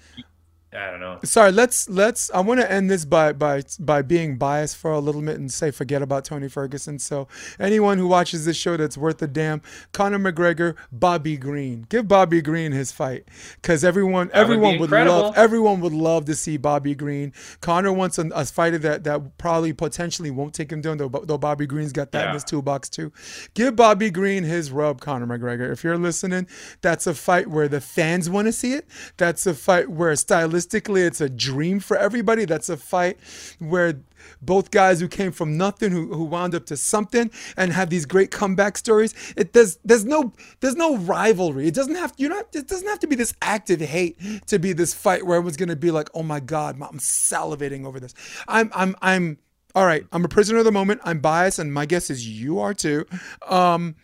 [0.75, 1.18] I don't know.
[1.23, 5.01] sorry, let's let's I want to end this by by by being biased for a
[5.01, 6.99] little bit and say forget about Tony Ferguson.
[6.99, 7.29] So
[7.61, 9.61] anyone who watches this show that's worth a damn,
[9.93, 11.85] Conor McGregor, Bobby Green.
[11.91, 13.29] Give Bobby Green his fight
[13.62, 17.35] cuz everyone That would everyone would, love everyone would love to see Bobby Green.
[17.61, 21.39] Conor wants a, a fighter that that probably potentially won't take him down though, though
[21.39, 23.12] Bobby Green's got that in his toolbox too.
[23.53, 25.70] Give Bobby Green his rub, Conor McGregor.
[25.70, 26.47] If you're listening,
[26.81, 28.87] that's a fight where the fans want to see it.
[29.18, 32.45] That's a fight where stylistically it's a dream for everybody.
[32.45, 33.19] That's a fight
[33.59, 34.01] where
[34.41, 38.07] both guys who came from nothing, who, who wound up to something, and have these
[38.07, 39.15] great comeback stories.
[39.37, 39.79] It does.
[39.85, 40.33] There's no.
[40.61, 41.67] There's no rivalry.
[41.69, 42.13] It doesn't have.
[42.17, 42.55] You're not.
[42.55, 45.77] It doesn't have to be this active hate to be this fight where everyone's gonna
[45.77, 48.15] be like, oh my god, I'm salivating over this.
[48.49, 48.71] I'm.
[48.75, 48.97] I'm.
[49.03, 49.39] I'm.
[49.75, 50.05] All right.
[50.13, 51.01] I'm a prisoner of the moment.
[51.05, 53.07] I'm biased, and my guess is you are too.
[53.49, 53.97] Um,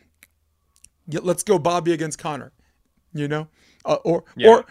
[1.23, 2.53] let's go, Bobby against Conor.
[3.15, 3.49] You know,
[3.85, 4.51] uh, or Yeah.
[4.51, 4.67] or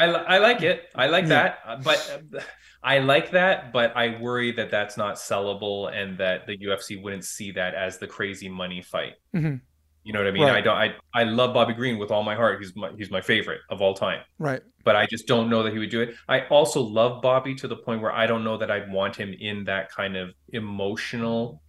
[0.00, 0.88] I, I like it.
[0.94, 1.28] I like Yeah.
[1.28, 1.58] that.
[1.66, 2.40] uh, But uh,
[2.82, 3.72] I like that.
[3.72, 7.98] But I worry that that's not sellable and that the UFC wouldn't see that as
[7.98, 9.14] the crazy money fight.
[9.34, 9.60] Mhm.
[10.02, 10.44] You know what I mean?
[10.44, 10.56] Right.
[10.56, 10.76] I don't.
[10.84, 12.58] I I love Bobby Green with all my heart.
[12.60, 14.22] He's my he's my favorite of all time.
[14.38, 14.62] right.
[14.82, 16.14] but I just don't know that he would do it.
[16.26, 19.34] I also love Bobby to the point where I don't know that I'd want him
[19.38, 21.60] in that kind of emotional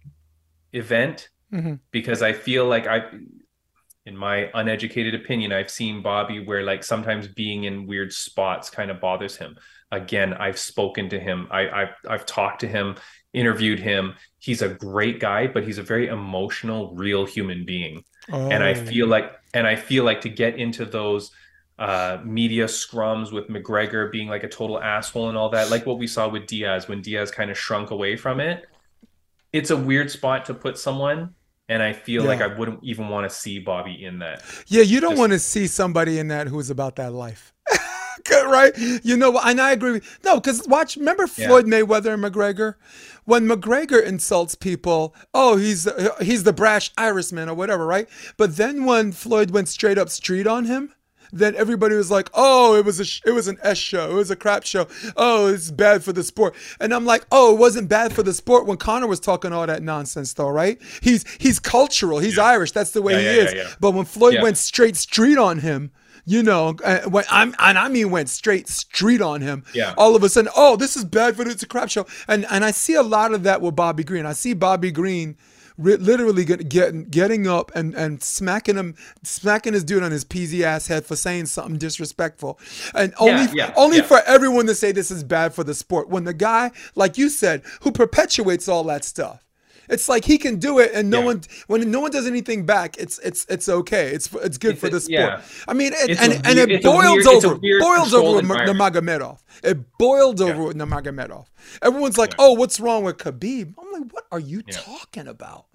[0.72, 1.78] event Mhm.
[1.90, 3.04] because I feel like I,
[4.06, 8.90] in my uneducated opinion, I've seen Bobby where like sometimes being in weird spots kind
[8.90, 9.56] of bothers him.
[9.92, 11.46] Again, I've spoken to him.
[11.50, 12.96] I, I've I've talked to him,
[13.32, 14.14] interviewed him.
[14.38, 18.02] He's a great guy, but he's a very emotional, real human being
[18.50, 18.74] and I Oh.
[18.74, 21.30] feel like and I feel like to get into those
[21.78, 25.98] uh media scrums with McGregor being like a total asshole and all that, like what
[25.98, 28.64] we saw with Diaz when Diaz kind of shrunk away from it.
[29.52, 31.34] It's a weird spot to put someone,
[31.68, 34.42] and I feel like I wouldn't even want to see Bobby in that.
[34.66, 37.52] Yeah, you don't Just- want to see somebody in that who's about that life.
[38.30, 38.72] right?
[39.02, 39.92] You know, and I agree.
[39.92, 40.96] With, no, because watch.
[40.96, 41.48] Remember Yeah.
[41.48, 42.74] Floyd Mayweather and McGregor.
[43.24, 45.88] When McGregor insults people, oh, he's
[46.20, 48.08] he's the brash Irishman or whatever, right?
[48.36, 50.92] But then when Floyd went straight up street on him,
[51.32, 54.14] then everybody was like, "Oh, it was a sh- it was an S show, it
[54.14, 54.86] was a crap show.
[55.16, 58.34] Oh, it's bad for the sport." And I'm like, "Oh, it wasn't bad for the
[58.34, 60.80] sport when Conor was talking all that nonsense, though, right?
[61.00, 63.52] He's he's cultural, he's Irish, that's the way Yeah, he yeah, is.
[63.54, 63.68] yeah, yeah.
[63.80, 64.42] But when Floyd Yeah.
[64.42, 65.90] went straight street on him."
[66.24, 69.64] You know, uh, when I'm and I mean went straight street on him.
[69.74, 69.92] Yeah.
[69.98, 72.46] All of a sudden, oh, this is bad for the, it's a crap show, and
[72.48, 74.24] and I see a lot of that with Bobby Green.
[74.24, 75.36] I see Bobby Green
[75.78, 80.62] literally get, getting getting up and and smacking him, smacking his dude on his peasy
[80.62, 82.58] ass head for saying something disrespectful,
[82.94, 84.02] and only yeah, only yeah.
[84.04, 86.08] for everyone to say this is bad for the sport.
[86.08, 89.44] When the guy, like you said, who perpetuates all that stuff.
[89.92, 91.24] It's like he can do it, and no Yeah.
[91.26, 92.96] one when no one does anything back.
[92.98, 94.08] It's it's it's okay.
[94.08, 95.12] It's it's good It's for the sport.
[95.20, 95.42] yeah.
[95.68, 99.38] I mean, it, It's a and and it boils weird- over boils over with Nurmagomedov.
[99.62, 101.46] It boiled over with Nurmagomedov.
[101.82, 105.66] Everyone's like, "Oh, what's wrong with Khabib?" I'm like, "What are you talking about?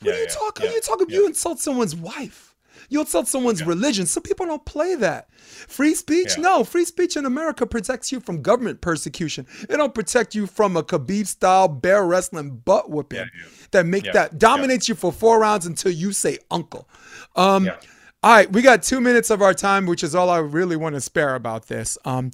[0.00, 0.66] What are you talking?
[0.66, 1.10] yeah, you talking?
[1.10, 2.49] You insult someone's wife.
[2.90, 4.04] You insult someone's religion.
[4.04, 5.32] Some people don't play that.
[5.34, 6.34] Free speech?
[6.36, 6.42] Yeah.
[6.42, 9.46] No, free speech in America protects you from government persecution.
[9.62, 13.48] It don't protect you from a Khabib style bear wrestling butt whooping Yeah, yeah.
[13.70, 16.88] that make Yeah, that dominates you for four rounds until you say uncle.
[17.36, 17.76] Um, Yeah.
[18.22, 20.96] all right, we got two minutes of our time, which is all I really want
[20.96, 21.96] to spare about this.
[22.04, 22.32] Um,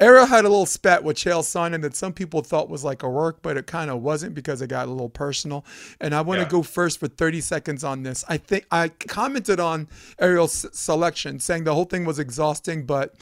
[0.00, 3.08] Ariel had a little spat with Chael Sonnen that some people thought was like a
[3.08, 5.64] work, but it kind of wasn't because it got a little personal.
[6.00, 6.50] And I want to Yeah.
[6.50, 8.24] go first for 30 seconds on this.
[8.28, 9.88] I think I commented on
[10.20, 13.14] Ariel's selection, saying the whole thing was exhausting, but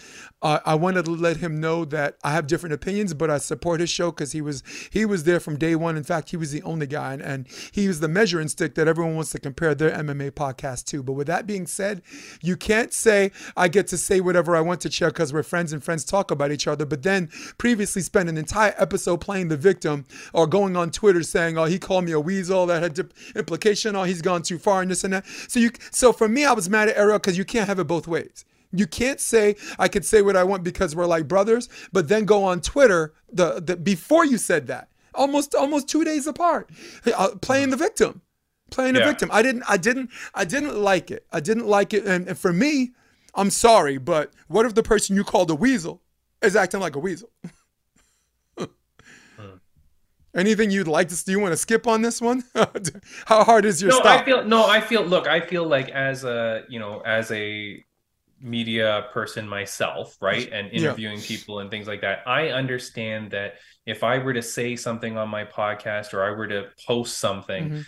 [0.46, 3.80] uh, I wanted to let him know that I have different opinions, but I support
[3.80, 5.96] his show because he was he was there from day one.
[5.96, 8.86] In fact, he was the only guy, and, and he was the measuring stick that
[8.86, 11.02] everyone wants to compare their MMA podcast to.
[11.02, 12.00] But with that being said,
[12.40, 15.72] you can't say I get to say whatever I want to Chael because we're friends
[15.72, 17.28] and friends talk about each other, but then
[17.58, 21.80] previously spend an entire episode playing the victim or going on Twitter saying, "Oh, he
[21.80, 23.96] called me a weasel," that had dip- implication.
[23.96, 25.26] Oh, he's gone too far and this and that.
[25.48, 27.88] So you, so for me, I was mad at Ariel because you can't have it
[27.88, 28.44] both ways.
[28.72, 32.24] You can't say I could say what I want because we're like brothers, but then
[32.24, 36.70] go on Twitter the, the before you said that, almost almost two days apart,
[37.16, 38.22] uh, playing the victim,
[38.70, 39.06] playing the Yeah.
[39.08, 39.30] victim.
[39.32, 41.26] I didn't, I didn't, I didn't like it.
[41.32, 42.92] I didn't like it, and, and for me,
[43.34, 46.02] I'm sorry, but what if the person you called a weasel
[46.42, 47.30] is acting like a weasel?
[50.34, 51.24] Anything you'd like to?
[51.24, 52.44] Do you want to skip on this one?
[53.24, 54.20] How hard is your no, stop?
[54.20, 57.82] I feel no, I feel look, I feel like as a you know, as a
[58.40, 60.50] media person myself, right?
[60.52, 60.72] And Yeah.
[60.72, 63.54] interviewing people and things like that, I understand that
[63.86, 67.68] if I were to say something on my podcast or I were to post something,
[67.68, 67.84] Mhm.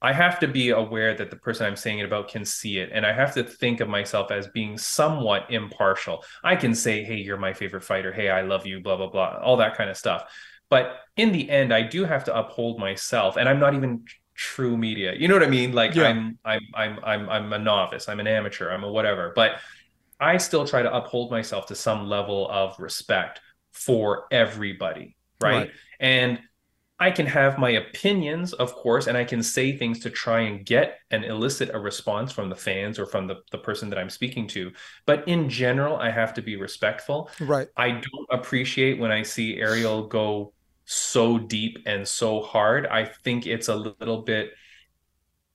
[0.00, 2.90] I have to be aware that the person I'm saying it about can see it.
[2.92, 6.24] And I have to think of myself as being somewhat impartial.
[6.44, 8.12] I can say, hey, you're my favorite fighter.
[8.12, 10.32] Hey, I love you, blah, blah, blah, all that kind of stuff.
[10.70, 13.36] But in the end, I do have to uphold myself.
[13.36, 14.04] And I'm not even
[14.38, 15.14] true media.
[15.18, 15.72] You know what I mean?
[15.72, 16.04] Like Yeah.
[16.04, 19.32] I'm I'm I'm I'm I'm a novice, I'm an amateur, I'm a whatever.
[19.34, 19.56] But
[20.20, 23.40] I still try to uphold myself to some level of respect
[23.72, 25.16] for everybody.
[25.40, 25.54] Right.
[25.54, 25.70] Right.
[25.98, 26.38] And
[27.00, 30.64] I can have my opinions, of course, and I can say things to try and
[30.64, 34.10] get and elicit a response from the fans or from the, the person that I'm
[34.10, 34.72] speaking to.
[35.06, 37.30] But in general, I have to be respectful.
[37.40, 37.68] right.
[37.76, 40.52] I don't appreciate when I see Ariel go
[40.90, 42.86] so deep and so hard.
[42.86, 44.52] I think it's a little bit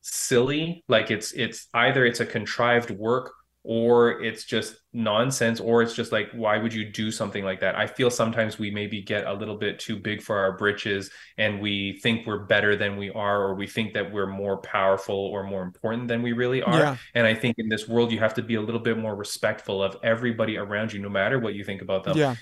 [0.01, 0.84] silly.
[0.88, 6.11] Like it's it's either it's a contrived work or it's just nonsense or it's just
[6.11, 7.75] like why would you do something like that?
[7.75, 11.09] I feel sometimes we maybe get a little bit too big for our britches
[11.39, 15.15] and we think we're better than we are or we think that we're more powerful
[15.15, 16.77] or more important than we really are.
[16.77, 16.97] Yeah.
[17.15, 19.81] And I think in this world you have to be a little bit more respectful
[19.81, 22.36] of everybody around you no matter what you think about them Yeah.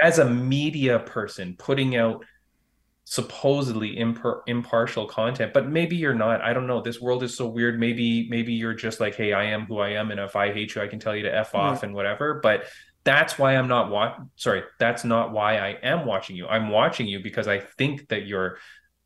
[0.00, 2.24] As a media person putting out
[3.04, 6.40] supposedly impar- impartial content but maybe you're not.
[6.40, 6.80] I don't know.
[6.80, 7.78] This world is so weird.
[7.78, 10.74] Maybe maybe you're just like hey i am who i am and if i hate
[10.74, 11.82] you i can tell you to f off Right.
[11.84, 12.64] and whatever but
[13.04, 16.48] that's why i'm not wa- sorry that's not why i am watching you.
[16.48, 18.58] I'm watching you because i think that you're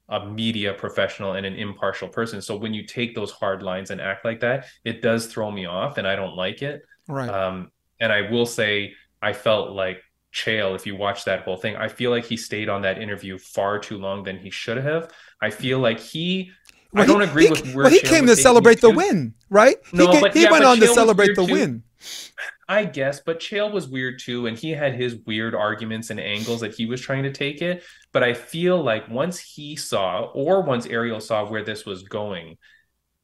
[0.09, 2.43] a media professional and an impartial person.
[2.43, 5.66] So when you take those hard lines and act like that it does throw me
[5.66, 6.82] off and i don't like it.
[7.07, 7.28] Right.
[7.28, 7.70] um,
[8.01, 9.99] and I will say, I felt like
[10.32, 13.38] Chael, if you watch that whole thing, I feel like he stayed on that interview
[13.38, 15.10] far too long than he should have.
[15.42, 16.52] I feel like he,
[16.94, 18.96] I don't he- agree he- with where Well, he Chael came to celebrate the to.
[18.96, 19.76] win, right?
[19.92, 21.52] No, he, but he yeah, went but on to Chael was celebrate the too.
[21.52, 21.82] win.
[22.68, 26.60] I guess, but Chael was weird too, and he had his weird arguments and angles
[26.60, 27.82] that he was trying to take it.
[28.12, 32.56] But I feel like once he saw, or once Ariel saw where this was going,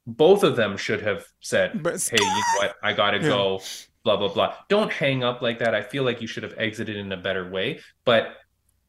[0.06, 2.74] both of them should have said, "Hey, you know what?
[2.82, 3.28] I got to Yeah.
[3.28, 3.60] go."
[4.06, 4.54] Blah blah blah.
[4.68, 5.74] Don't hang up like that.
[5.74, 8.36] I feel like you should have exited in a better way, but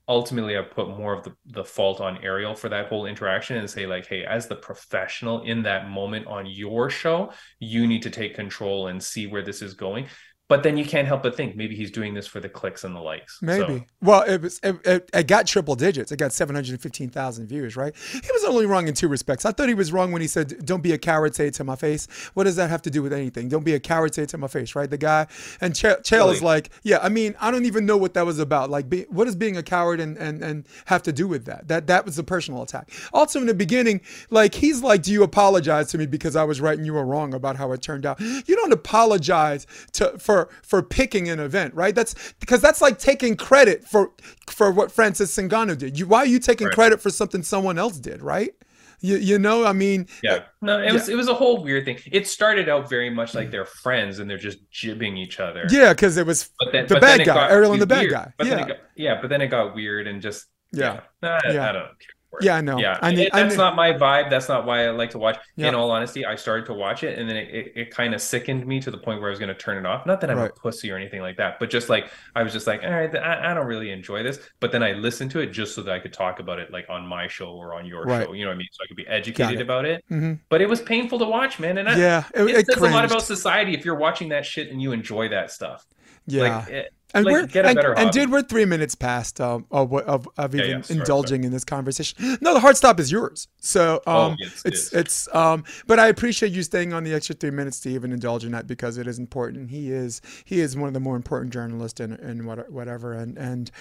[0.07, 3.67] ultimately I put more of the, the fault on Ariel for that whole interaction and
[3.67, 8.11] say like, hey, as the professional in that moment on your show, you need to
[8.11, 10.05] take control and see where this is going
[10.49, 12.95] but then you can't help but think maybe he's doing this for the clicks and
[12.95, 13.39] the likes.
[13.41, 13.79] Maybe.
[13.79, 13.85] So.
[14.01, 16.11] Well, it was it, it, it, got triple digits.
[16.11, 17.75] It got seven hundred fifteen thousand views.
[17.75, 17.93] Right.
[18.13, 19.45] He was only wrong in two respects.
[19.45, 21.63] I thought he was wrong when he said, "Don't be a coward, say it to
[21.65, 23.49] my face." What does that have to do with anything?
[23.49, 24.73] Don't be a coward, say it to my face.
[24.73, 24.89] Right.
[24.89, 25.27] The guy
[25.59, 26.35] and Ch- Chael really?
[26.35, 26.99] is like, yeah.
[27.01, 28.69] I mean, I don't even know what that was about.
[28.69, 31.67] Like, be, what does being a coward and, and and have to do with that?
[31.67, 32.89] That that was a personal attack.
[33.11, 36.61] Also, in the beginning, like he's like, "Do you apologize to me because I was
[36.61, 40.36] right and you were wrong about how it turned out?" You don't apologize to for
[40.63, 41.93] for picking an event, right?
[41.93, 44.11] That's because that's like taking credit for
[44.49, 45.99] for what Francis Ngannou did.
[45.99, 46.75] You, why are you taking right.
[46.75, 48.51] credit for something someone else did, right?
[48.99, 50.93] You, you know, I mean, yeah, no, it yeah.
[50.93, 51.99] was it was a whole weird thing.
[52.11, 53.51] It started out very much like mm.
[53.51, 55.65] they're friends and they're just jibbing each other.
[55.69, 58.11] Yeah, because it was then, the bad guy, Ariel and the bad weird.
[58.11, 58.33] guy.
[58.37, 61.39] But yeah, got, yeah, but then it got weird and just yeah, yeah.
[61.43, 61.69] I, yeah.
[61.69, 62.16] I don't care.
[62.41, 62.77] Yeah, I know.
[62.77, 64.29] Yeah, I it, that's I not my vibe.
[64.29, 65.37] That's not why I like to watch.
[65.55, 65.69] Yeah.
[65.69, 68.21] In all honesty, I started to watch it, and then it, it, it kind of
[68.21, 70.05] sickened me to the point where I was going to turn it off.
[70.05, 70.51] Not that I'm right.
[70.51, 73.15] a pussy or anything like that, but just like I was just like, all right,
[73.15, 74.39] I, I, don't really enjoy this.
[74.59, 76.85] But then I listened to it just so that I could talk about it, like
[76.89, 78.25] on my show or on your right.
[78.25, 78.33] show.
[78.33, 78.67] You know what I mean?
[78.71, 79.61] So I could be educated it.
[79.61, 80.03] about it.
[80.11, 80.33] Mm-hmm.
[80.49, 81.77] But it was painful to watch, man.
[81.77, 84.45] And I, yeah, it, it, it says a lot about society if you're watching that
[84.45, 85.85] shit and you enjoy that stuff.
[86.27, 86.57] Yeah.
[86.57, 90.27] Like, it, and like, we're and, and, dude, we're three minutes past um, of, of,
[90.37, 92.37] of even yeah, yeah, indulging in this conversation.
[92.41, 93.47] No, the hard stop is yours.
[93.59, 97.05] So oh, um, oh, yes, it's it it's um, but I appreciate you staying on
[97.05, 99.69] the extra three minutes to even indulge in that because it is important.
[99.69, 103.13] He is he is one of the more important journalists in, in what, whatever.
[103.13, 103.71] And and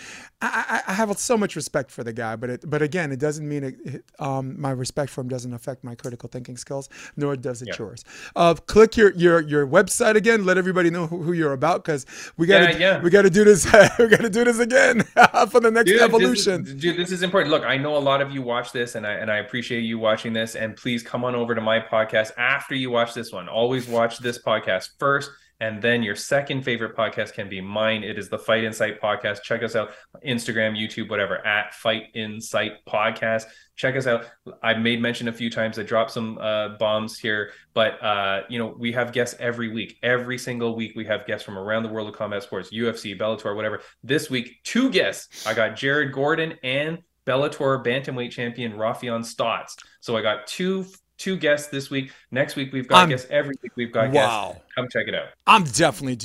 [0.40, 3.48] I, I have so much respect for the guy, but it but again, it doesn't
[3.48, 7.60] mean it, um, my respect for him doesn't affect my critical thinking skills, nor does
[7.60, 7.76] it yeah.
[7.78, 8.04] yours.
[8.36, 10.44] Uh, click your your your website again.
[10.44, 12.06] Let everybody know who, who you're about because
[12.36, 13.66] we got to we got to do this.
[13.98, 15.02] We're gonna do this again
[15.50, 16.62] for the next dude, evolution.
[16.62, 17.50] This is, dude, this is important.
[17.50, 19.98] Look, I know a lot of you watch this, and I and I appreciate you
[19.98, 20.54] watching this.
[20.54, 23.48] And please come on over to my podcast after you watch this one.
[23.48, 25.30] Always watch this podcast first.
[25.60, 28.04] And then your second favorite podcast can be mine.
[28.04, 29.42] It is the Fight in Sight podcast.
[29.42, 29.90] Check us out
[30.24, 33.46] Instagram, YouTube, whatever, at Fight in Sight Podcast
[33.76, 34.24] check us out.
[34.62, 35.78] I've made mention a few times.
[35.78, 39.98] I dropped some uh, bombs here, but uh, you know we have guests every week.
[40.02, 43.54] Every single week we have guests from around the world of combat sports, UFC, Bellator,
[43.54, 43.80] whatever.
[44.02, 45.46] This week, two guests.
[45.46, 49.76] I got Jared Gordon and Bellator bantamweight champion Raufeon Stots.
[50.00, 50.86] So I got two
[51.18, 52.10] two guests this week.
[52.30, 53.26] Next week we've got I'm, guests.
[53.30, 54.52] Every week we've got wow.
[54.52, 54.62] guests.
[54.74, 55.28] Come check it out.
[55.46, 56.18] I'm definitely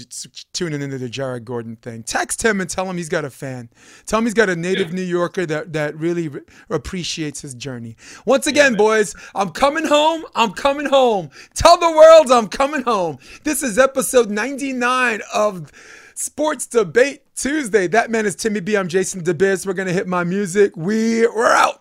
[0.54, 2.04] tuning into the Jared Gordon thing.
[2.04, 3.70] Text him and tell him he's got a fan.
[4.06, 4.96] Tell him he's got a native yeah.
[4.96, 7.96] New Yorker that that really re- appreciates his journey.
[8.26, 10.26] Once again, yeah, boys, I'm coming home.
[10.36, 11.30] I'm coming home.
[11.54, 13.20] Tell the world I'm coming home.
[13.44, 15.72] This is episode 99 of
[16.16, 17.88] Sports Debate Tuesday.
[17.88, 18.76] That man is Timmy B.
[18.76, 19.66] I'm Jason DeBiz.
[19.66, 20.76] We're gonna hit my music.
[20.76, 21.81] We we're out.